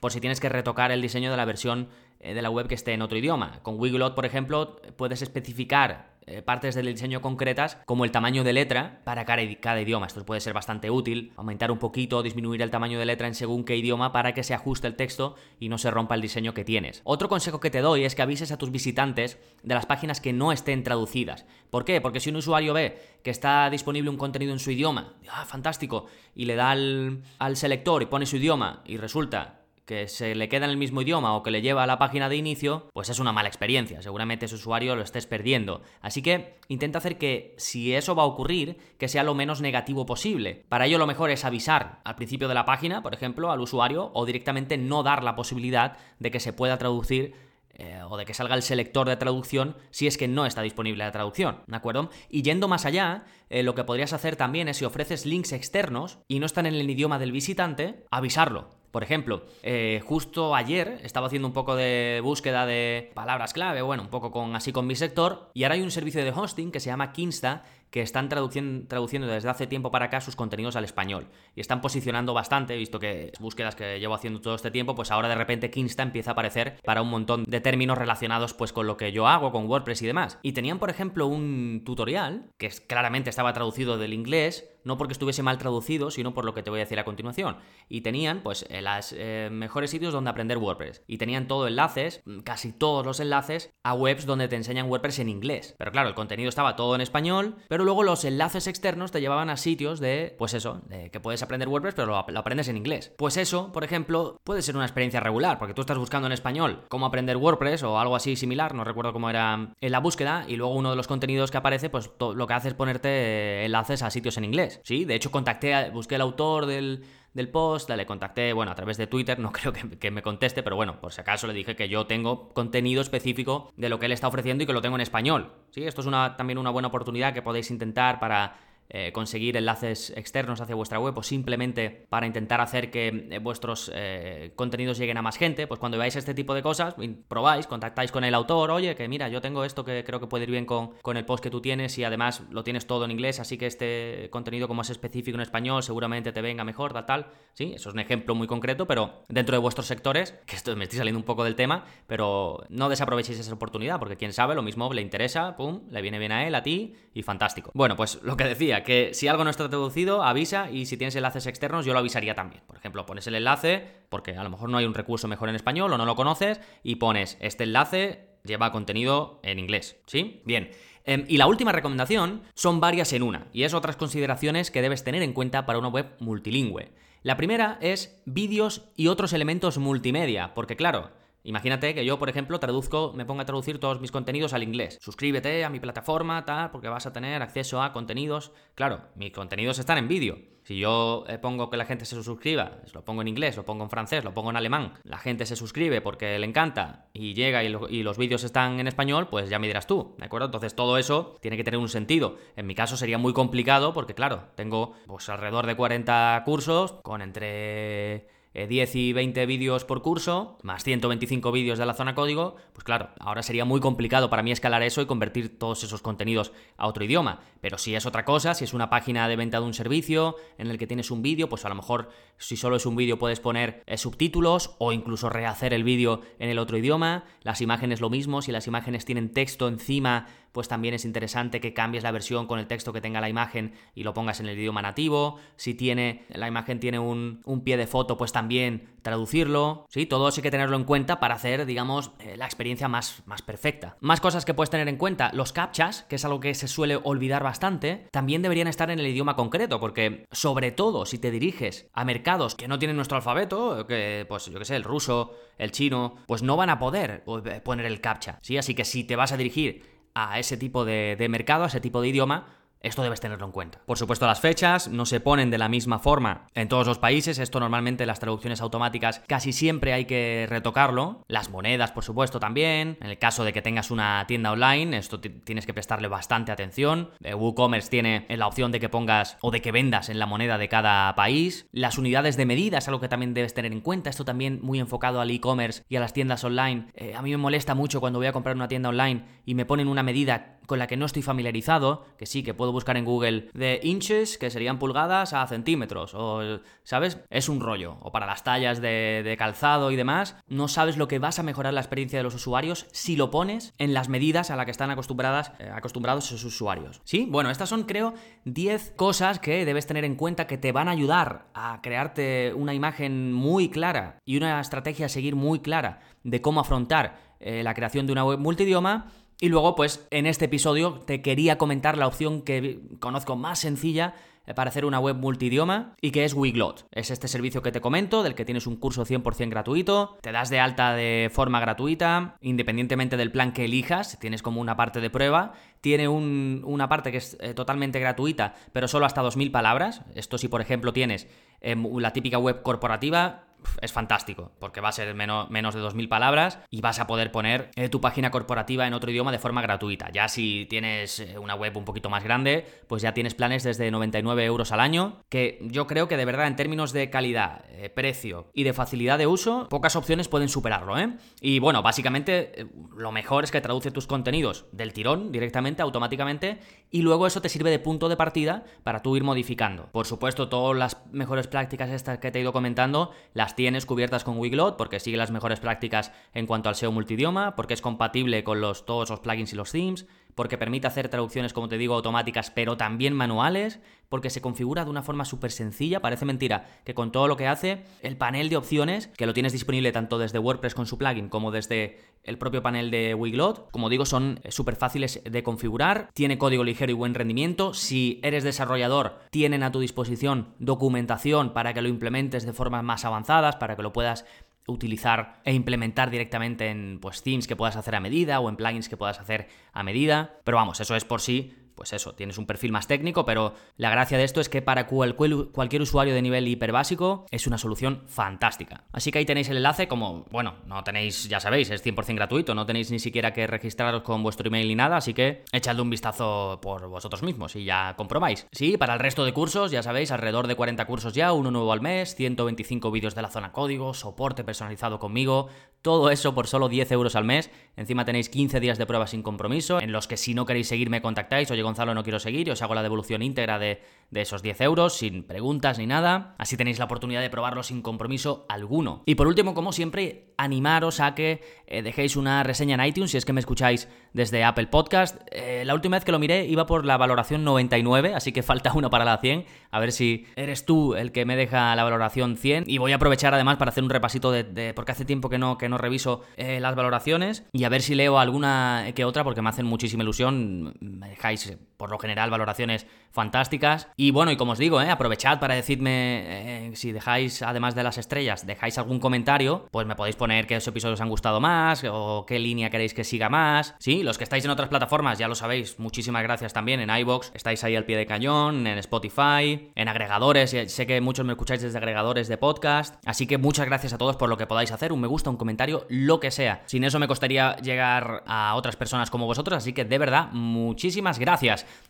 por 0.00 0.12
si 0.12 0.20
tienes 0.20 0.40
que 0.40 0.48
retocar 0.48 0.92
el 0.92 1.02
diseño 1.02 1.30
de 1.30 1.36
la 1.36 1.44
versión 1.44 1.88
de 2.32 2.40
la 2.40 2.50
web 2.50 2.68
que 2.68 2.74
esté 2.74 2.92
en 2.92 3.02
otro 3.02 3.18
idioma. 3.18 3.60
Con 3.62 3.78
Wiglot, 3.78 4.14
por 4.14 4.24
ejemplo, 4.24 4.80
puedes 4.96 5.20
especificar 5.20 6.14
eh, 6.26 6.40
partes 6.40 6.74
del 6.74 6.86
diseño 6.86 7.20
concretas, 7.20 7.76
como 7.84 8.04
el 8.06 8.10
tamaño 8.10 8.44
de 8.44 8.54
letra 8.54 9.02
para 9.04 9.26
cada, 9.26 9.42
idioma. 9.42 10.06
Esto 10.06 10.24
puede 10.24 10.40
ser 10.40 10.54
bastante 10.54 10.90
útil, 10.90 11.32
aumentar 11.36 11.70
un 11.70 11.78
poquito 11.78 12.18
o 12.18 12.22
disminuir 12.22 12.62
el 12.62 12.70
tamaño 12.70 12.98
de 12.98 13.04
letra 13.04 13.26
en 13.26 13.34
según 13.34 13.62
qué 13.64 13.76
idioma 13.76 14.10
para 14.10 14.32
que 14.32 14.42
se 14.42 14.54
ajuste 14.54 14.86
el 14.86 14.96
texto 14.96 15.34
y 15.60 15.68
no 15.68 15.76
se 15.76 15.90
rompa 15.90 16.14
el 16.14 16.22
diseño 16.22 16.54
que 16.54 16.64
tienes. 16.64 17.02
Otro 17.04 17.28
consejo 17.28 17.60
que 17.60 17.70
te 17.70 17.82
doy 17.82 18.04
es 18.04 18.14
que 18.14 18.22
avises 18.22 18.52
a 18.52 18.56
tus 18.56 18.70
visitantes 18.70 19.38
de 19.62 19.74
las 19.74 19.84
páginas 19.84 20.22
que 20.22 20.32
no 20.32 20.50
estén 20.50 20.82
traducidas. 20.82 21.44
¿Por 21.68 21.84
qué? 21.84 22.00
Porque 22.00 22.20
si 22.20 22.30
un 22.30 22.36
usuario 22.36 22.72
ve 22.72 22.98
que 23.22 23.30
está 23.30 23.68
disponible 23.68 24.08
un 24.08 24.16
contenido 24.16 24.54
en 24.54 24.60
su 24.60 24.70
idioma, 24.70 25.12
ah, 25.30 25.44
fantástico, 25.44 26.06
y 26.34 26.46
le 26.46 26.54
da 26.54 26.70
al 26.70 27.56
selector 27.56 28.02
y 28.02 28.06
pone 28.06 28.24
su 28.24 28.36
idioma 28.36 28.82
y 28.86 28.96
resulta 28.96 29.63
que 29.86 30.08
se 30.08 30.34
le 30.34 30.48
queda 30.48 30.64
en 30.64 30.70
el 30.70 30.76
mismo 30.76 31.02
idioma 31.02 31.36
o 31.36 31.42
que 31.42 31.50
le 31.50 31.62
lleva 31.62 31.82
a 31.82 31.86
la 31.86 31.98
página 31.98 32.28
de 32.28 32.36
inicio, 32.36 32.88
pues 32.92 33.08
es 33.08 33.18
una 33.18 33.32
mala 33.32 33.48
experiencia. 33.48 34.02
Seguramente 34.02 34.46
ese 34.46 34.54
usuario 34.54 34.96
lo 34.96 35.02
estés 35.02 35.26
perdiendo. 35.26 35.82
Así 36.00 36.22
que 36.22 36.58
intenta 36.68 36.98
hacer 36.98 37.18
que, 37.18 37.54
si 37.58 37.94
eso 37.94 38.14
va 38.14 38.22
a 38.22 38.26
ocurrir, 38.26 38.78
que 38.98 39.08
sea 39.08 39.24
lo 39.24 39.34
menos 39.34 39.60
negativo 39.60 40.06
posible. 40.06 40.64
Para 40.68 40.86
ello 40.86 40.98
lo 40.98 41.06
mejor 41.06 41.30
es 41.30 41.44
avisar 41.44 42.00
al 42.04 42.16
principio 42.16 42.48
de 42.48 42.54
la 42.54 42.64
página, 42.64 43.02
por 43.02 43.14
ejemplo, 43.14 43.50
al 43.50 43.60
usuario, 43.60 44.10
o 44.14 44.24
directamente 44.26 44.78
no 44.78 45.02
dar 45.02 45.22
la 45.22 45.36
posibilidad 45.36 45.98
de 46.18 46.30
que 46.30 46.40
se 46.40 46.52
pueda 46.52 46.78
traducir 46.78 47.34
eh, 47.76 48.00
o 48.08 48.16
de 48.16 48.24
que 48.24 48.34
salga 48.34 48.54
el 48.54 48.62
selector 48.62 49.08
de 49.08 49.16
traducción 49.16 49.76
si 49.90 50.06
es 50.06 50.16
que 50.16 50.28
no 50.28 50.46
está 50.46 50.62
disponible 50.62 51.04
la 51.04 51.10
traducción, 51.10 51.62
¿de 51.66 51.76
acuerdo? 51.76 52.08
Y 52.30 52.42
yendo 52.42 52.68
más 52.68 52.86
allá, 52.86 53.24
eh, 53.50 53.64
lo 53.64 53.74
que 53.74 53.82
podrías 53.82 54.12
hacer 54.12 54.36
también 54.36 54.68
es 54.68 54.76
si 54.76 54.84
ofreces 54.84 55.26
links 55.26 55.52
externos 55.52 56.20
y 56.28 56.38
no 56.38 56.46
están 56.46 56.66
en 56.66 56.74
el 56.74 56.88
idioma 56.88 57.18
del 57.18 57.32
visitante, 57.32 58.04
avisarlo. 58.12 58.83
Por 58.94 59.02
ejemplo, 59.02 59.42
eh, 59.64 60.00
justo 60.06 60.54
ayer 60.54 61.00
estaba 61.02 61.26
haciendo 61.26 61.48
un 61.48 61.52
poco 61.52 61.74
de 61.74 62.20
búsqueda 62.22 62.64
de 62.64 63.10
palabras 63.12 63.52
clave, 63.52 63.82
bueno, 63.82 64.04
un 64.04 64.08
poco 64.08 64.30
con 64.30 64.54
así 64.54 64.70
con 64.70 64.86
mi 64.86 64.94
sector, 64.94 65.50
y 65.52 65.64
ahora 65.64 65.74
hay 65.74 65.82
un 65.82 65.90
servicio 65.90 66.24
de 66.24 66.30
hosting 66.30 66.70
que 66.70 66.78
se 66.78 66.90
llama 66.90 67.10
Kinsta 67.10 67.64
que 67.90 68.02
están 68.02 68.28
traduciendo, 68.28 68.86
traduciendo 68.86 69.26
desde 69.26 69.48
hace 69.48 69.66
tiempo 69.66 69.90
para 69.90 70.06
acá 70.06 70.20
sus 70.20 70.36
contenidos 70.36 70.76
al 70.76 70.84
español 70.84 71.26
y 71.56 71.60
están 71.60 71.80
posicionando 71.80 72.34
bastante, 72.34 72.76
visto 72.76 73.00
que 73.00 73.32
búsquedas 73.40 73.74
que 73.74 73.98
llevo 73.98 74.14
haciendo 74.14 74.40
todo 74.40 74.54
este 74.54 74.70
tiempo, 74.70 74.94
pues 74.94 75.10
ahora 75.10 75.28
de 75.28 75.34
repente 75.34 75.70
Kinsta 75.70 76.04
empieza 76.04 76.30
a 76.30 76.34
aparecer 76.34 76.76
para 76.84 77.02
un 77.02 77.10
montón 77.10 77.44
de 77.48 77.60
términos 77.60 77.98
relacionados 77.98 78.54
pues 78.54 78.72
con 78.72 78.86
lo 78.86 78.96
que 78.96 79.10
yo 79.10 79.26
hago, 79.26 79.50
con 79.50 79.66
WordPress 79.66 80.02
y 80.02 80.06
demás. 80.06 80.38
Y 80.42 80.52
tenían, 80.52 80.78
por 80.78 80.90
ejemplo, 80.90 81.26
un 81.26 81.82
tutorial 81.84 82.50
que 82.58 82.68
claramente 82.86 83.30
estaba 83.30 83.52
traducido 83.52 83.98
del 83.98 84.12
inglés 84.12 84.73
no 84.84 84.96
porque 84.96 85.12
estuviese 85.12 85.42
mal 85.42 85.58
traducido, 85.58 86.10
sino 86.10 86.34
por 86.34 86.44
lo 86.44 86.54
que 86.54 86.62
te 86.62 86.70
voy 86.70 86.80
a 86.80 86.84
decir 86.84 86.98
a 86.98 87.04
continuación. 87.04 87.56
Y 87.88 88.02
tenían, 88.02 88.40
pues, 88.42 88.66
los 88.70 89.14
eh, 89.16 89.48
mejores 89.50 89.90
sitios 89.90 90.12
donde 90.12 90.30
aprender 90.30 90.58
WordPress. 90.58 91.02
Y 91.06 91.18
tenían 91.18 91.48
todo 91.48 91.66
enlaces, 91.66 92.22
casi 92.44 92.72
todos 92.72 93.04
los 93.04 93.20
enlaces, 93.20 93.72
a 93.82 93.94
webs 93.94 94.26
donde 94.26 94.48
te 94.48 94.56
enseñan 94.56 94.88
WordPress 94.88 95.18
en 95.18 95.28
inglés. 95.28 95.74
Pero 95.78 95.92
claro, 95.92 96.08
el 96.08 96.14
contenido 96.14 96.48
estaba 96.48 96.76
todo 96.76 96.94
en 96.94 97.00
español, 97.00 97.56
pero 97.68 97.84
luego 97.84 98.02
los 98.02 98.24
enlaces 98.24 98.66
externos 98.66 99.10
te 99.10 99.20
llevaban 99.20 99.50
a 99.50 99.56
sitios 99.56 100.00
de, 100.00 100.34
pues 100.38 100.54
eso, 100.54 100.82
de 100.86 101.10
que 101.10 101.20
puedes 101.20 101.42
aprender 101.42 101.68
WordPress, 101.68 101.94
pero 101.94 102.06
lo, 102.06 102.38
aprendes 102.38 102.68
en 102.68 102.76
inglés. 102.76 103.12
Pues 103.16 103.36
eso, 103.36 103.72
por 103.72 103.84
ejemplo, 103.84 104.40
puede 104.44 104.62
ser 104.62 104.76
una 104.76 104.84
experiencia 104.84 105.20
regular, 105.20 105.58
porque 105.58 105.74
tú 105.74 105.80
estás 105.80 105.98
buscando 105.98 106.26
en 106.26 106.32
español 106.32 106.84
cómo 106.88 107.06
aprender 107.06 107.36
WordPress 107.36 107.82
o 107.82 107.98
algo 107.98 108.16
así 108.16 108.36
similar, 108.36 108.74
no 108.74 108.84
recuerdo 108.84 109.12
cómo 109.12 109.30
era 109.30 109.74
en 109.80 109.92
la 109.92 110.00
búsqueda, 110.00 110.44
y 110.48 110.56
luego 110.56 110.74
uno 110.74 110.90
de 110.90 110.96
los 110.96 111.08
contenidos 111.08 111.50
que 111.50 111.58
aparece, 111.58 111.90
pues 111.90 112.10
lo 112.18 112.46
que 112.46 112.54
hace 112.54 112.68
es 112.68 112.74
ponerte 112.74 113.64
enlaces 113.64 114.02
a 114.02 114.10
sitios 114.10 114.36
en 114.36 114.44
inglés. 114.44 114.73
Sí, 114.82 115.04
de 115.04 115.14
hecho 115.14 115.30
contacté, 115.30 115.90
busqué 115.90 116.16
el 116.16 116.20
autor 116.20 116.66
del, 116.66 117.04
post, 117.52 117.90
le 117.90 118.06
contacté, 118.06 118.52
bueno, 118.52 118.72
a 118.72 118.74
través 118.74 118.96
de 118.96 119.06
Twitter, 119.06 119.38
no 119.38 119.52
creo 119.52 119.72
que, 119.72 120.10
me 120.10 120.22
conteste, 120.22 120.62
pero 120.62 120.76
bueno, 120.76 121.00
por 121.00 121.12
si 121.12 121.20
acaso 121.20 121.46
le 121.46 121.54
dije 121.54 121.76
que 121.76 121.88
yo 121.88 122.06
tengo 122.06 122.48
contenido 122.54 123.02
específico 123.02 123.72
de 123.76 123.88
lo 123.88 123.98
que 123.98 124.06
él 124.06 124.12
está 124.12 124.28
ofreciendo 124.28 124.64
y 124.64 124.66
que 124.66 124.72
lo 124.72 124.82
tengo 124.82 124.96
en 124.96 125.02
español. 125.02 125.52
Sí, 125.70 125.84
esto 125.84 126.00
es 126.00 126.06
una, 126.06 126.36
también 126.36 126.58
una 126.58 126.70
buena 126.70 126.88
oportunidad 126.88 127.34
que 127.34 127.42
podéis 127.42 127.70
intentar 127.70 128.20
para 128.20 128.56
eh, 128.96 129.10
conseguir 129.10 129.56
enlaces 129.56 130.10
externos 130.16 130.60
hacia 130.60 130.76
vuestra 130.76 131.00
web 131.00 131.18
o 131.18 131.22
simplemente 131.24 132.06
para 132.08 132.28
intentar 132.28 132.60
hacer 132.60 132.92
que 132.92 133.26
eh, 133.28 133.40
vuestros 133.40 133.90
eh, 133.92 134.52
contenidos 134.54 134.98
lleguen 134.98 135.16
a 135.16 135.22
más 135.22 135.36
gente, 135.36 135.66
pues 135.66 135.80
cuando 135.80 135.98
veáis 135.98 136.14
este 136.14 136.32
tipo 136.32 136.54
de 136.54 136.62
cosas, 136.62 136.94
probáis, 137.26 137.66
contactáis 137.66 138.12
con 138.12 138.22
el 138.22 138.32
autor, 138.34 138.70
oye, 138.70 138.94
que 138.94 139.08
mira, 139.08 139.28
yo 139.28 139.40
tengo 139.40 139.64
esto 139.64 139.84
que 139.84 140.04
creo 140.04 140.20
que 140.20 140.28
puede 140.28 140.44
ir 140.44 140.52
bien 140.52 140.64
con, 140.64 140.92
con 141.02 141.16
el 141.16 141.24
post 141.24 141.42
que 141.42 141.50
tú 141.50 141.60
tienes 141.60 141.98
y 141.98 142.04
además 142.04 142.44
lo 142.50 142.62
tienes 142.62 142.86
todo 142.86 143.04
en 143.04 143.10
inglés, 143.10 143.40
así 143.40 143.58
que 143.58 143.66
este 143.66 144.28
contenido 144.30 144.68
como 144.68 144.82
es 144.82 144.90
específico 144.90 145.34
en 145.34 145.40
español 145.42 145.82
seguramente 145.82 146.30
te 146.30 146.40
venga 146.40 146.62
mejor, 146.62 146.92
tal, 146.92 147.04
tal. 147.04 147.26
Sí, 147.54 147.72
eso 147.74 147.88
es 147.88 147.94
un 147.94 148.00
ejemplo 148.00 148.36
muy 148.36 148.46
concreto, 148.46 148.86
pero 148.86 149.24
dentro 149.28 149.56
de 149.56 149.60
vuestros 149.60 149.88
sectores, 149.88 150.38
que 150.46 150.54
esto 150.54 150.76
me 150.76 150.84
estoy 150.84 150.98
saliendo 150.98 151.18
un 151.18 151.24
poco 151.24 151.42
del 151.42 151.56
tema, 151.56 151.84
pero 152.06 152.64
no 152.68 152.88
desaprovechéis 152.88 153.40
esa 153.40 153.54
oportunidad, 153.54 153.98
porque 153.98 154.16
quién 154.16 154.32
sabe, 154.32 154.54
lo 154.54 154.62
mismo 154.62 154.92
le 154.92 155.02
interesa, 155.02 155.56
pum, 155.56 155.80
le 155.90 156.00
viene 156.00 156.20
bien 156.20 156.30
a 156.30 156.46
él, 156.46 156.54
a 156.54 156.62
ti, 156.62 156.94
y 157.12 157.22
fantástico. 157.22 157.72
Bueno, 157.74 157.96
pues 157.96 158.22
lo 158.22 158.36
que 158.36 158.44
decía, 158.44 158.83
que 158.84 159.14
si 159.14 159.28
algo 159.28 159.44
no 159.44 159.50
está 159.50 159.68
traducido, 159.68 160.22
avisa 160.22 160.70
y 160.70 160.86
si 160.86 160.96
tienes 160.96 161.16
enlaces 161.16 161.46
externos, 161.46 161.84
yo 161.84 161.92
lo 161.92 161.98
avisaría 161.98 162.34
también. 162.34 162.62
Por 162.66 162.76
ejemplo, 162.76 163.06
pones 163.06 163.26
el 163.26 163.34
enlace, 163.34 163.84
porque 164.08 164.36
a 164.36 164.44
lo 164.44 164.50
mejor 164.50 164.68
no 164.68 164.78
hay 164.78 164.84
un 164.84 164.94
recurso 164.94 165.26
mejor 165.26 165.48
en 165.48 165.56
español 165.56 165.92
o 165.92 165.98
no 165.98 166.06
lo 166.06 166.14
conoces, 166.14 166.60
y 166.82 166.96
pones 166.96 167.36
este 167.40 167.64
enlace 167.64 168.28
lleva 168.44 168.72
contenido 168.72 169.40
en 169.42 169.58
inglés, 169.58 169.96
¿sí? 170.06 170.42
Bien. 170.44 170.70
Em, 171.04 171.24
y 171.28 171.36
la 171.38 171.46
última 171.46 171.72
recomendación 171.72 172.42
son 172.54 172.80
varias 172.80 173.12
en 173.12 173.22
una, 173.22 173.48
y 173.52 173.64
es 173.64 173.74
otras 173.74 173.96
consideraciones 173.96 174.70
que 174.70 174.82
debes 174.82 175.04
tener 175.04 175.22
en 175.22 175.32
cuenta 175.32 175.66
para 175.66 175.78
una 175.78 175.88
web 175.88 176.14
multilingüe. 176.20 176.92
La 177.22 177.36
primera 177.36 177.78
es 177.80 178.20
vídeos 178.26 178.90
y 178.96 179.08
otros 179.08 179.32
elementos 179.32 179.78
multimedia, 179.78 180.54
porque 180.54 180.76
claro, 180.76 181.10
Imagínate 181.44 181.94
que 181.94 182.06
yo, 182.06 182.18
por 182.18 182.30
ejemplo, 182.30 182.58
traduzco, 182.58 183.12
me 183.14 183.26
ponga 183.26 183.42
a 183.42 183.46
traducir 183.46 183.78
todos 183.78 184.00
mis 184.00 184.10
contenidos 184.10 184.54
al 184.54 184.62
inglés. 184.62 184.98
Suscríbete 185.00 185.62
a 185.62 185.68
mi 185.68 185.78
plataforma, 185.78 186.44
tal, 186.46 186.70
porque 186.70 186.88
vas 186.88 187.04
a 187.04 187.12
tener 187.12 187.42
acceso 187.42 187.82
a 187.82 187.92
contenidos. 187.92 188.52
Claro, 188.74 189.02
mis 189.14 189.30
contenidos 189.30 189.78
están 189.78 189.98
en 189.98 190.08
vídeo. 190.08 190.38
Si 190.62 190.78
yo 190.78 191.24
eh, 191.28 191.36
pongo 191.36 191.68
que 191.68 191.76
la 191.76 191.84
gente 191.84 192.06
se 192.06 192.22
suscriba, 192.22 192.78
lo 192.94 193.04
pongo 193.04 193.20
en 193.20 193.28
inglés, 193.28 193.58
lo 193.58 193.66
pongo 193.66 193.84
en 193.84 193.90
francés, 193.90 194.24
lo 194.24 194.32
pongo 194.32 194.48
en 194.48 194.56
alemán, 194.56 194.94
la 195.02 195.18
gente 195.18 195.44
se 195.44 195.56
suscribe 195.56 196.00
porque 196.00 196.38
le 196.38 196.46
encanta 196.46 197.08
y 197.12 197.34
llega 197.34 197.62
y, 197.62 197.66
y, 197.90 198.02
los 198.02 198.16
vídeos 198.16 198.44
están 198.44 198.80
en 198.80 198.88
español, 198.88 199.28
pues 199.28 199.50
ya 199.50 199.58
me 199.58 199.66
dirás 199.66 199.86
tú, 199.86 200.14
¿de 200.16 200.24
acuerdo? 200.24 200.46
Entonces 200.46 200.74
todo 200.74 200.96
eso 200.96 201.36
tiene 201.42 201.58
que 201.58 201.64
tener 201.64 201.78
un 201.78 201.90
sentido. 201.90 202.38
En 202.56 202.66
mi 202.66 202.74
caso 202.74 202.96
sería 202.96 203.18
muy 203.18 203.34
complicado 203.34 203.92
porque, 203.92 204.14
claro, 204.14 204.44
tengo 204.54 204.94
pues 205.06 205.28
alrededor 205.28 205.66
de 205.66 205.76
40 205.76 206.40
cursos 206.46 206.94
con 207.02 207.20
entre 207.20 208.26
10 208.54 208.94
y 208.94 209.12
20 209.12 209.46
vídeos 209.46 209.84
por 209.84 210.00
curso, 210.00 210.58
más 210.62 210.84
125 210.84 211.50
vídeos 211.50 211.78
de 211.78 211.86
la 211.86 211.94
zona 211.94 212.14
código, 212.14 212.56
pues 212.72 212.84
claro, 212.84 213.10
ahora 213.18 213.42
sería 213.42 213.64
muy 213.64 213.80
complicado 213.80 214.30
para 214.30 214.42
mí 214.42 214.52
escalar 214.52 214.82
eso 214.82 215.02
y 215.02 215.06
convertir 215.06 215.58
todos 215.58 215.82
esos 215.82 216.02
contenidos 216.02 216.52
a 216.76 216.86
otro 216.86 217.04
idioma. 217.04 217.40
Pero 217.60 217.78
si 217.78 217.94
es 217.94 218.06
otra 218.06 218.24
cosa, 218.24 218.54
si 218.54 218.64
es 218.64 218.72
una 218.72 218.90
página 218.90 219.28
de 219.28 219.36
venta 219.36 219.58
de 219.58 219.66
un 219.66 219.74
servicio 219.74 220.36
en 220.56 220.68
el 220.68 220.78
que 220.78 220.86
tienes 220.86 221.10
un 221.10 221.22
vídeo, 221.22 221.48
pues 221.48 221.64
a 221.64 221.68
lo 221.68 221.74
mejor 221.74 222.10
si 222.38 222.56
solo 222.56 222.76
es 222.76 222.86
un 222.86 222.96
vídeo 222.96 223.18
puedes 223.18 223.40
poner 223.40 223.82
eh, 223.86 223.98
subtítulos 223.98 224.76
o 224.78 224.92
incluso 224.92 225.28
rehacer 225.28 225.74
el 225.74 225.82
vídeo 225.82 226.20
en 226.38 226.48
el 226.48 226.58
otro 226.58 226.78
idioma. 226.78 227.24
Las 227.42 227.60
imágenes 227.60 228.00
lo 228.00 228.10
mismo, 228.10 228.40
si 228.40 228.52
las 228.52 228.66
imágenes 228.66 229.04
tienen 229.04 229.32
texto 229.32 229.66
encima, 229.66 230.26
pues 230.54 230.68
también 230.68 230.94
es 230.94 231.04
interesante 231.04 231.60
que 231.60 231.74
cambies 231.74 232.04
la 232.04 232.12
versión 232.12 232.46
con 232.46 232.60
el 232.60 232.68
texto 232.68 232.92
que 232.92 233.00
tenga 233.00 233.20
la 233.20 233.28
imagen 233.28 233.74
y 233.92 234.04
lo 234.04 234.14
pongas 234.14 234.38
en 234.38 234.46
el 234.46 234.56
idioma 234.56 234.82
nativo. 234.82 235.36
Si 235.56 235.74
tiene 235.74 236.24
la 236.28 236.46
imagen 236.46 236.78
tiene 236.78 237.00
un, 237.00 237.42
pie 237.64 237.76
de 237.76 237.88
foto, 237.88 238.16
pues 238.16 238.30
también 238.30 238.94
traducirlo. 239.02 239.86
Sí, 239.90 240.06
todo 240.06 240.28
eso 240.28 240.38
hay 240.38 240.44
que 240.44 240.52
tenerlo 240.52 240.76
en 240.76 240.84
cuenta 240.84 241.18
para 241.18 241.34
hacer, 241.34 241.66
digamos, 241.66 242.12
eh, 242.20 242.36
la 242.36 242.44
experiencia 242.44 242.86
más, 242.86 243.22
más 243.26 243.42
perfecta. 243.42 243.96
Más 244.00 244.20
cosas 244.20 244.44
que 244.44 244.54
puedes 244.54 244.70
tener 244.70 244.86
en 244.88 244.96
cuenta, 244.96 245.32
los 245.34 245.52
captchas, 245.52 246.04
que 246.04 246.16
es 246.16 246.24
algo 246.24 246.38
que 246.38 246.54
se 246.54 246.68
suele 246.68 247.00
olvidar 247.02 247.42
bastante, 247.42 248.06
también 248.12 248.40
deberían 248.40 248.68
estar 248.68 248.90
en 248.90 249.00
el 249.00 249.06
idioma 249.08 249.34
concreto, 249.34 249.80
porque 249.80 250.24
sobre 250.30 250.70
todo 250.70 251.04
si 251.04 251.18
te 251.18 251.32
diriges 251.32 251.88
a 251.92 252.04
mercados 252.04 252.54
que 252.54 252.68
no 252.68 252.78
tienen 252.78 252.96
nuestro 252.96 253.16
alfabeto, 253.16 253.88
que 253.88 254.24
pues 254.28 254.46
yo 254.46 254.58
que 254.58 254.64
sé, 254.64 254.76
el 254.76 254.84
ruso, 254.84 255.32
el 255.58 255.72
chino, 255.72 256.14
pues 256.26 256.42
no 256.44 256.56
van 256.56 256.70
a 256.70 256.78
poder 256.78 257.24
eh, 257.26 257.60
poner 257.60 257.86
el 257.86 258.00
captcha, 258.00 258.38
¿sí? 258.42 258.56
Así 258.56 258.74
que 258.74 258.84
si 258.84 259.02
te 259.02 259.16
vas 259.16 259.32
a 259.32 259.36
dirigir 259.36 259.93
a 260.14 260.38
ese 260.38 260.56
tipo 260.56 260.84
de, 260.84 261.16
de 261.18 261.28
mercado, 261.28 261.64
a 261.64 261.66
ese 261.66 261.80
tipo 261.80 262.00
de 262.00 262.08
idioma, 262.08 262.46
esto 262.84 263.02
debes 263.02 263.20
tenerlo 263.20 263.46
en 263.46 263.52
cuenta. 263.52 263.80
Por 263.86 263.98
supuesto, 263.98 264.26
las 264.26 264.40
fechas 264.40 264.88
no 264.88 265.06
se 265.06 265.20
ponen 265.20 265.50
de 265.50 265.58
la 265.58 265.68
misma 265.68 265.98
forma 265.98 266.46
en 266.54 266.68
todos 266.68 266.86
los 266.86 266.98
países. 266.98 267.38
Esto 267.38 267.60
normalmente 267.60 268.06
las 268.06 268.20
traducciones 268.20 268.60
automáticas 268.60 269.22
casi 269.26 269.52
siempre 269.52 269.92
hay 269.92 270.04
que 270.04 270.46
retocarlo. 270.48 271.24
Las 271.26 271.50
monedas, 271.50 271.92
por 271.92 272.04
supuesto, 272.04 272.40
también. 272.40 272.98
En 273.00 273.08
el 273.08 273.18
caso 273.18 273.44
de 273.44 273.52
que 273.52 273.62
tengas 273.62 273.90
una 273.90 274.24
tienda 274.26 274.52
online, 274.52 274.96
esto 274.96 275.20
tienes 275.20 275.66
que 275.66 275.74
prestarle 275.74 276.08
bastante 276.08 276.52
atención. 276.52 277.10
Eh, 277.22 277.34
WooCommerce 277.34 277.90
tiene 277.90 278.26
la 278.28 278.46
opción 278.46 278.70
de 278.70 278.80
que 278.80 278.88
pongas 278.88 279.38
o 279.40 279.50
de 279.50 279.62
que 279.62 279.72
vendas 279.72 280.08
en 280.08 280.18
la 280.18 280.26
moneda 280.26 280.58
de 280.58 280.68
cada 280.68 281.14
país. 281.14 281.66
Las 281.72 281.98
unidades 281.98 282.36
de 282.36 282.46
medida 282.46 282.78
es 282.78 282.88
algo 282.88 283.00
que 283.00 283.08
también 283.08 283.34
debes 283.34 283.54
tener 283.54 283.72
en 283.72 283.80
cuenta. 283.80 284.10
Esto 284.10 284.24
también 284.24 284.60
muy 284.62 284.78
enfocado 284.78 285.20
al 285.20 285.30
e-commerce 285.30 285.82
y 285.88 285.96
a 285.96 286.00
las 286.00 286.12
tiendas 286.12 286.44
online. 286.44 286.88
Eh, 286.94 287.14
a 287.14 287.22
mí 287.22 287.30
me 287.30 287.36
molesta 287.38 287.74
mucho 287.74 288.00
cuando 288.00 288.18
voy 288.18 288.26
a 288.26 288.32
comprar 288.32 288.56
una 288.56 288.68
tienda 288.68 288.90
online 288.90 289.24
y 289.44 289.54
me 289.54 289.64
ponen 289.64 289.88
una 289.88 290.02
medida 290.02 290.53
con 290.66 290.78
la 290.78 290.86
que 290.86 290.96
no 290.96 291.06
estoy 291.06 291.22
familiarizado, 291.22 292.04
que 292.18 292.26
sí, 292.26 292.42
que 292.42 292.54
puedo 292.54 292.72
buscar 292.72 292.96
en 292.96 293.04
Google 293.04 293.48
de 293.54 293.80
inches, 293.82 294.38
que 294.38 294.50
serían 294.50 294.78
pulgadas, 294.78 295.32
a 295.32 295.46
centímetros, 295.46 296.14
o, 296.14 296.60
¿sabes? 296.82 297.20
Es 297.30 297.48
un 297.48 297.60
rollo. 297.60 297.98
O 298.00 298.12
para 298.12 298.26
las 298.26 298.44
tallas 298.44 298.80
de, 298.80 299.34
calzado 299.38 299.90
y 299.90 299.96
demás, 299.96 300.36
no 300.48 300.68
sabes 300.68 300.96
lo 300.96 301.08
que 301.08 301.18
vas 301.18 301.38
a 301.38 301.42
mejorar 301.42 301.74
la 301.74 301.80
experiencia 301.80 302.18
de 302.18 302.22
los 302.22 302.34
usuarios 302.34 302.86
si 302.92 303.16
lo 303.16 303.30
pones 303.30 303.74
en 303.78 303.94
las 303.94 304.08
medidas 304.08 304.50
a 304.50 304.56
las 304.56 304.64
que 304.64 304.70
están 304.70 304.90
acostumbradas, 304.90 305.52
eh, 305.58 305.70
acostumbrados 305.74 306.26
esos 306.26 306.44
usuarios. 306.44 307.00
Sí, 307.04 307.26
bueno, 307.28 307.50
estas 307.50 307.68
son, 307.68 307.84
creo, 307.84 308.14
10 308.44 308.92
cosas 308.96 309.38
que 309.38 309.64
debes 309.64 309.86
tener 309.86 310.04
en 310.04 310.14
cuenta 310.14 310.46
que 310.46 310.58
te 310.58 310.72
van 310.72 310.88
a 310.88 310.92
ayudar 310.92 311.46
a 311.54 311.80
crearte 311.82 312.52
una 312.54 312.74
imagen 312.74 313.32
muy 313.32 313.68
clara 313.68 314.18
y 314.24 314.36
una 314.36 314.60
estrategia 314.60 315.06
a 315.06 315.08
seguir 315.08 315.36
muy 315.36 315.60
clara 315.60 316.00
de 316.22 316.40
cómo 316.40 316.60
afrontar 316.60 317.18
eh, 317.40 317.62
la 317.62 317.74
creación 317.74 318.06
de 318.06 318.12
una 318.12 318.24
web 318.24 318.38
multidioma 318.38 319.10
y 319.40 319.48
luego, 319.48 319.74
pues, 319.74 320.06
en 320.10 320.26
este 320.26 320.46
episodio 320.46 321.00
te 321.06 321.22
quería 321.22 321.58
comentar 321.58 321.98
la 321.98 322.06
opción 322.06 322.42
que 322.42 322.80
conozco 323.00 323.36
más 323.36 323.58
sencilla 323.58 324.14
eh, 324.46 324.54
para 324.54 324.68
hacer 324.68 324.84
una 324.84 325.00
web 325.00 325.16
multidioma 325.16 325.94
y 326.00 326.10
que 326.10 326.24
es 326.24 326.34
Wiglot. 326.34 326.86
Es 326.92 327.10
este 327.10 327.28
servicio 327.28 327.62
que 327.62 327.72
te 327.72 327.80
comento, 327.80 328.22
del 328.22 328.34
que 328.34 328.44
tienes 328.44 328.66
un 328.66 328.76
curso 328.76 329.04
100% 329.04 329.48
gratuito, 329.48 330.18
te 330.20 330.32
das 330.32 330.50
de 330.50 330.60
alta 330.60 330.94
de 330.94 331.30
forma 331.32 331.60
gratuita, 331.60 332.36
independientemente 332.40 333.16
del 333.16 333.32
plan 333.32 333.52
que 333.52 333.64
elijas, 333.64 334.18
tienes 334.20 334.42
como 334.42 334.60
una 334.60 334.76
parte 334.76 335.00
de 335.00 335.10
prueba, 335.10 335.52
tiene 335.80 336.08
una 336.08 336.88
parte 336.88 337.10
que 337.10 337.18
es 337.18 337.36
eh, 337.40 337.54
totalmente 337.54 338.00
gratuita, 338.00 338.54
pero 338.72 338.86
solo 338.86 339.06
hasta 339.06 339.22
2.000 339.22 339.50
palabras. 339.50 340.02
Esto 340.14 340.36
si, 340.36 340.48
por 340.48 340.60
ejemplo, 340.60 340.92
tienes 340.92 341.26
em, 341.60 341.84
la 341.98 342.12
típica 342.12 342.38
web 342.38 342.62
corporativa, 342.62 343.44
es 343.80 343.92
fantástico, 343.92 344.52
porque 344.58 344.80
va 344.80 344.88
a 344.88 344.92
ser 344.92 345.14
menos, 345.14 345.50
menos 345.50 345.74
de 345.74 345.80
2.000 345.80 346.08
palabras 346.08 346.58
y 346.70 346.80
vas 346.80 346.98
a 347.00 347.06
poder 347.06 347.32
poner 347.32 347.70
eh, 347.76 347.88
tu 347.88 348.00
página 348.00 348.30
corporativa 348.30 348.86
en 348.86 348.94
otro 348.94 349.10
idioma 349.10 349.32
de 349.32 349.38
forma 349.38 349.62
gratuita. 349.62 350.10
Ya 350.12 350.28
si 350.28 350.66
tienes 350.68 351.20
eh, 351.20 351.38
una 351.38 351.54
web 351.54 351.76
un 351.76 351.84
poquito 351.84 352.10
más 352.10 352.24
grande, 352.24 352.66
pues 352.86 353.02
ya 353.02 353.14
tienes 353.14 353.34
planes 353.34 353.62
desde 353.62 353.90
99 353.90 354.44
euros 354.44 354.72
al 354.72 354.80
año, 354.80 355.22
que 355.28 355.58
yo 355.62 355.86
creo 355.86 356.08
que 356.08 356.16
de 356.16 356.24
verdad 356.24 356.46
en 356.46 356.56
términos 356.56 356.92
de 356.92 357.10
calidad, 357.10 357.64
eh, 357.70 357.90
precio 357.90 358.50
y 358.54 358.64
de 358.64 358.72
facilidad 358.72 359.18
de 359.18 359.26
uso, 359.26 359.68
pocas 359.68 359.96
opciones 359.96 360.28
pueden 360.28 360.48
superarlo, 360.48 360.98
¿eh? 360.98 361.14
Y 361.40 361.58
bueno, 361.58 361.82
básicamente 361.82 362.68
lo 362.96 363.12
mejor 363.12 363.44
es 363.44 363.50
que 363.50 363.60
traduce 363.60 363.90
tus 363.90 364.06
contenidos 364.06 364.66
del 364.72 364.92
tirón 364.92 365.32
directamente, 365.32 365.82
automáticamente, 365.82 366.58
y 366.90 367.02
luego 367.02 367.26
eso 367.26 367.40
te 367.40 367.48
sirve 367.48 367.70
de 367.70 367.78
punto 367.78 368.08
de 368.08 368.16
partida 368.16 368.64
para 368.82 369.02
tú 369.02 369.16
ir 369.16 369.24
modificando. 369.24 369.88
Por 369.92 370.06
supuesto, 370.06 370.48
todas 370.48 370.76
las 370.76 371.04
mejores 371.10 371.46
prácticas 371.46 371.90
estas 371.90 372.18
que 372.18 372.30
te 372.30 372.38
he 372.38 372.42
ido 372.42 372.52
comentando 372.52 373.12
las 373.32 373.53
tienes 373.56 373.86
cubiertas 373.86 374.24
con 374.24 374.38
Wiglot 374.38 374.76
porque 374.76 375.00
sigue 375.00 375.16
las 375.16 375.30
mejores 375.30 375.60
prácticas 375.60 376.12
en 376.32 376.46
cuanto 376.46 376.68
al 376.68 376.74
SEO 376.74 376.92
multidioma, 376.92 377.56
porque 377.56 377.74
es 377.74 377.80
compatible 377.80 378.44
con 378.44 378.60
todos 378.60 379.10
los 379.10 379.20
plugins 379.20 379.52
y 379.52 379.56
los 379.56 379.72
themes, 379.72 380.06
porque 380.34 380.58
permite 380.58 380.86
hacer 380.86 381.08
traducciones, 381.08 381.52
como 381.52 381.68
te 381.68 381.78
digo, 381.78 381.94
automáticas, 381.94 382.50
pero 382.50 382.76
también 382.76 383.14
manuales, 383.14 383.80
porque 384.08 384.30
se 384.30 384.40
configura 384.40 384.84
de 384.84 384.90
una 384.90 385.02
forma 385.02 385.24
súper 385.24 385.50
sencilla, 385.50 386.00
parece 386.00 386.24
mentira, 386.24 386.66
que 386.84 386.94
con 386.94 387.12
todo 387.12 387.28
lo 387.28 387.36
que 387.36 387.48
hace, 387.48 387.84
el 388.00 388.16
panel 388.16 388.48
de 388.48 388.56
opciones, 388.56 389.08
que 389.16 389.26
lo 389.26 389.34
tienes 389.34 389.52
disponible 389.52 389.92
tanto 389.92 390.18
desde 390.18 390.38
WordPress 390.38 390.74
con 390.74 390.86
su 390.86 390.98
plugin 390.98 391.28
como 391.28 391.50
desde 391.50 391.98
el 392.22 392.38
propio 392.38 392.62
panel 392.62 392.90
de 392.90 393.14
Wiglot, 393.14 393.70
como 393.70 393.88
digo, 393.88 394.06
son 394.06 394.40
súper 394.48 394.76
fáciles 394.76 395.20
de 395.24 395.42
configurar, 395.42 396.08
tiene 396.14 396.38
código 396.38 396.64
ligero 396.64 396.90
y 396.90 396.94
buen 396.94 397.14
rendimiento, 397.14 397.74
si 397.74 398.20
eres 398.22 398.44
desarrollador, 398.44 399.18
tienen 399.30 399.62
a 399.62 399.72
tu 399.72 399.80
disposición 399.80 400.54
documentación 400.58 401.52
para 401.52 401.74
que 401.74 401.82
lo 401.82 401.88
implementes 401.88 402.46
de 402.46 402.52
formas 402.52 402.82
más 402.82 403.04
avanzadas, 403.04 403.56
para 403.56 403.76
que 403.76 403.82
lo 403.82 403.92
puedas 403.92 404.24
utilizar 404.66 405.40
e 405.44 405.52
implementar 405.52 406.10
directamente 406.10 406.68
en 406.68 406.98
pues 407.00 407.22
themes 407.22 407.46
que 407.46 407.56
puedas 407.56 407.76
hacer 407.76 407.94
a 407.94 408.00
medida 408.00 408.40
o 408.40 408.48
en 408.48 408.56
plugins 408.56 408.88
que 408.88 408.96
puedas 408.96 409.20
hacer 409.20 409.48
a 409.72 409.82
medida. 409.82 410.38
Pero 410.44 410.56
vamos, 410.56 410.80
eso 410.80 410.96
es 410.96 411.04
por 411.04 411.20
sí 411.20 411.63
pues 411.74 411.92
eso, 411.92 412.14
tienes 412.14 412.38
un 412.38 412.46
perfil 412.46 412.72
más 412.72 412.86
técnico, 412.86 413.24
pero 413.24 413.54
la 413.76 413.90
gracia 413.90 414.18
de 414.18 414.24
esto 414.24 414.40
es 414.40 414.48
que 414.48 414.62
para 414.62 414.86
cualquier 414.86 415.82
usuario 415.82 416.14
de 416.14 416.22
nivel 416.22 416.46
hiper 416.46 416.72
básico 416.72 417.26
es 417.30 417.46
una 417.46 417.58
solución 417.58 418.02
fantástica. 418.06 418.84
Así 418.92 419.10
que 419.10 419.18
ahí 419.18 419.24
tenéis 419.24 419.48
el 419.48 419.56
enlace, 419.56 419.88
como, 419.88 420.24
bueno, 420.30 420.54
no 420.66 420.82
tenéis, 420.84 421.28
ya 421.28 421.40
sabéis, 421.40 421.70
es 421.70 421.84
100% 421.84 422.14
gratuito, 422.14 422.54
no 422.54 422.66
tenéis 422.66 422.90
ni 422.90 422.98
siquiera 422.98 423.32
que 423.32 423.46
registraros 423.46 424.02
con 424.02 424.22
vuestro 424.22 424.48
email 424.48 424.68
ni 424.68 424.74
nada, 424.74 424.96
así 424.96 425.14
que 425.14 425.44
echadle 425.52 425.82
un 425.82 425.90
vistazo 425.90 426.58
por 426.62 426.88
vosotros 426.88 427.22
mismos 427.22 427.56
y 427.56 427.64
ya 427.64 427.94
comprobáis. 427.96 428.46
Sí, 428.52 428.76
para 428.76 428.94
el 428.94 429.00
resto 429.00 429.24
de 429.24 429.32
cursos, 429.32 429.70
ya 429.70 429.82
sabéis, 429.82 430.10
alrededor 430.10 430.46
de 430.46 430.56
40 430.56 430.84
cursos 430.86 431.12
ya, 431.12 431.32
uno 431.32 431.50
nuevo 431.50 431.72
al 431.72 431.80
mes, 431.80 432.14
125 432.14 432.90
vídeos 432.90 433.14
de 433.14 433.22
la 433.22 433.30
zona 433.30 433.52
código, 433.52 433.94
soporte 433.94 434.44
personalizado 434.44 434.98
conmigo, 434.98 435.48
todo 435.82 436.10
eso 436.10 436.34
por 436.34 436.46
solo 436.46 436.68
10 436.68 436.92
euros 436.92 437.16
al 437.16 437.24
mes. 437.24 437.50
Encima 437.76 438.04
tenéis 438.04 438.28
15 438.28 438.60
días 438.60 438.78
de 438.78 438.86
prueba 438.86 439.06
sin 439.06 439.22
compromiso, 439.22 439.80
en 439.80 439.92
los 439.92 440.06
que 440.06 440.16
si 440.16 440.34
no 440.34 440.46
queréis 440.46 440.68
seguirme 440.68 441.02
contactáis, 441.02 441.50
Gonzalo, 441.64 441.94
no 441.94 442.04
quiero 442.04 442.20
seguir 442.20 442.46
y 442.46 442.50
os 442.52 442.62
hago 442.62 442.74
la 442.74 442.82
devolución 442.82 443.22
íntegra 443.22 443.58
de, 443.58 443.82
esos 444.12 444.42
10 444.42 444.60
euros, 444.60 444.96
sin 444.96 445.24
preguntas 445.24 445.78
ni 445.78 445.86
nada. 445.86 446.36
Así 446.38 446.56
tenéis 446.56 446.78
la 446.78 446.84
oportunidad 446.84 447.20
de 447.20 447.30
probarlo 447.30 447.64
sin 447.64 447.82
compromiso 447.82 448.46
alguno. 448.48 449.02
Y 449.06 449.16
por 449.16 449.26
último, 449.26 449.54
como 449.54 449.72
siempre, 449.72 450.32
animaros 450.36 451.00
a 451.00 451.16
que 451.16 451.42
eh, 451.66 451.82
dejéis 451.82 452.14
una 452.16 452.44
reseña 452.44 452.76
en 452.76 452.84
iTunes 452.84 453.10
si 453.10 453.16
es 453.16 453.24
que 453.24 453.32
me 453.32 453.40
escucháis 453.40 453.88
desde 454.12 454.44
Apple 454.44 454.68
Podcast. 454.68 455.20
Eh, 455.32 455.64
la 455.64 455.74
última 455.74 455.96
vez 455.96 456.04
que 456.04 456.12
lo 456.12 456.20
miré 456.20 456.46
iba 456.46 456.66
por 456.66 456.84
la 456.84 456.96
valoración 456.96 457.42
99, 457.42 458.14
así 458.14 458.30
que 458.30 458.42
falta 458.44 458.72
una 458.72 458.88
para 458.88 459.04
la 459.04 459.18
100. 459.18 459.44
A 459.70 459.80
ver 459.80 459.90
si 459.90 460.26
eres 460.36 460.64
tú 460.64 460.94
el 460.94 461.10
que 461.10 461.24
me 461.24 461.34
deja 461.34 461.74
la 461.74 461.82
valoración 461.82 462.36
100. 462.36 462.64
Y 462.68 462.78
voy 462.78 462.92
a 462.92 462.96
aprovechar 462.96 463.34
además 463.34 463.56
para 463.56 463.70
hacer 463.70 463.82
un 463.82 463.90
repasito 463.90 464.30
de, 464.30 464.72
porque 464.74 464.92
hace 464.92 465.04
tiempo 465.04 465.28
que 465.28 465.38
no, 465.38 465.58
que 465.58 465.68
no 465.68 465.78
reviso 465.78 466.22
eh, 466.36 466.60
las 466.60 466.76
valoraciones 466.76 467.44
y 467.52 467.64
a 467.64 467.68
ver 467.68 467.82
si 467.82 467.94
leo 467.94 468.18
alguna 468.18 468.86
que 468.94 469.04
otra 469.04 469.24
porque 469.24 469.42
me 469.42 469.48
hacen 469.48 469.66
muchísima 469.66 470.02
ilusión. 470.02 470.74
Me 470.80 471.08
dejáis 471.08 471.53
por 471.76 471.90
lo 471.90 471.98
general 471.98 472.30
valoraciones 472.30 472.86
fantásticas. 473.10 473.88
Y 473.96 474.10
bueno, 474.10 474.32
y 474.32 474.36
como 474.36 474.52
os 474.52 474.58
digo, 474.58 474.80
aprovechad 474.80 475.38
para 475.38 475.54
decirme 475.54 476.72
si 476.74 476.92
dejáis, 476.92 477.42
además 477.42 477.74
de 477.74 477.82
las 477.82 477.98
estrellas, 477.98 478.46
dejáis 478.46 478.78
algún 478.78 479.00
comentario, 479.00 479.68
pues 479.70 479.86
me 479.86 479.96
podéis 479.96 480.16
poner 480.16 480.46
qué 480.46 480.56
episodios 480.56 480.94
os 480.94 481.00
han 481.00 481.08
gustado 481.08 481.40
más 481.40 481.84
o 481.88 482.24
qué 482.26 482.38
línea 482.38 482.70
queréis 482.70 482.94
que 482.94 483.04
siga 483.04 483.28
más. 483.28 483.74
Sí, 483.78 484.02
los 484.02 484.18
que 484.18 484.24
estáis 484.24 484.44
en 484.44 484.50
otras 484.50 484.68
plataformas 484.68 485.18
ya 485.18 485.28
lo 485.28 485.34
sabéis. 485.34 485.78
Muchísimas 485.78 486.22
gracias 486.22 486.52
también 486.52 486.80
en 486.80 486.90
iBox. 486.90 487.32
Estáis 487.34 487.62
ahí 487.64 487.76
al 487.76 487.84
pie 487.84 487.96
de 487.96 488.06
cañón, 488.06 488.66
en 488.66 488.78
Spotify, 488.78 489.70
en 489.74 489.88
agregadores. 489.88 490.50
Sé 490.50 490.86
que 490.86 491.00
muchos 491.00 491.24
me 491.24 491.32
escucháis 491.32 491.62
desde 491.62 491.78
agregadores 491.78 492.28
de 492.28 492.38
podcast. 492.38 492.96
Así 493.04 493.26
que 493.26 493.38
muchas 493.38 493.66
gracias 493.66 493.92
a 493.92 493.98
todos 493.98 494.16
por 494.16 494.28
lo 494.28 494.36
que 494.36 494.46
podáis 494.46 494.72
hacer. 494.72 494.92
Un 494.92 495.00
me 495.00 495.08
gusta, 495.08 495.30
un 495.30 495.36
comentario, 495.36 495.86
lo 495.88 496.18
que 496.18 496.30
sea. 496.30 496.62
Sin 496.66 496.82
eso 496.84 496.98
me 496.98 497.08
costaría 497.08 497.56
llegar 497.56 498.22
a 498.26 498.54
otras 498.54 498.76
personas 498.76 499.10
como 499.10 499.26
vosotros. 499.26 499.58
Así 499.58 499.72
que 499.72 499.84
de 499.84 499.98
verdad, 499.98 500.28
muchísimas 500.32 501.18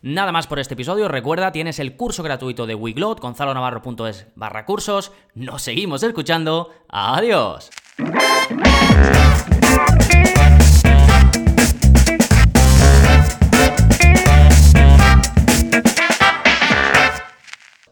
Nada 0.01 0.31
más 0.31 0.47
por 0.47 0.59
este 0.59 0.73
episodio, 0.73 1.07
recuerda, 1.07 1.51
tienes 1.51 1.79
el 1.79 1.95
curso 1.95 2.23
gratuito 2.23 2.65
de 2.65 2.75
Wiglot, 2.75 3.19
gonzalonavarro.es 3.19 4.27
barra 4.35 4.65
cursos. 4.65 5.11
Nos 5.33 5.61
seguimos 5.61 6.03
escuchando. 6.03 6.71
Adiós. 6.89 7.69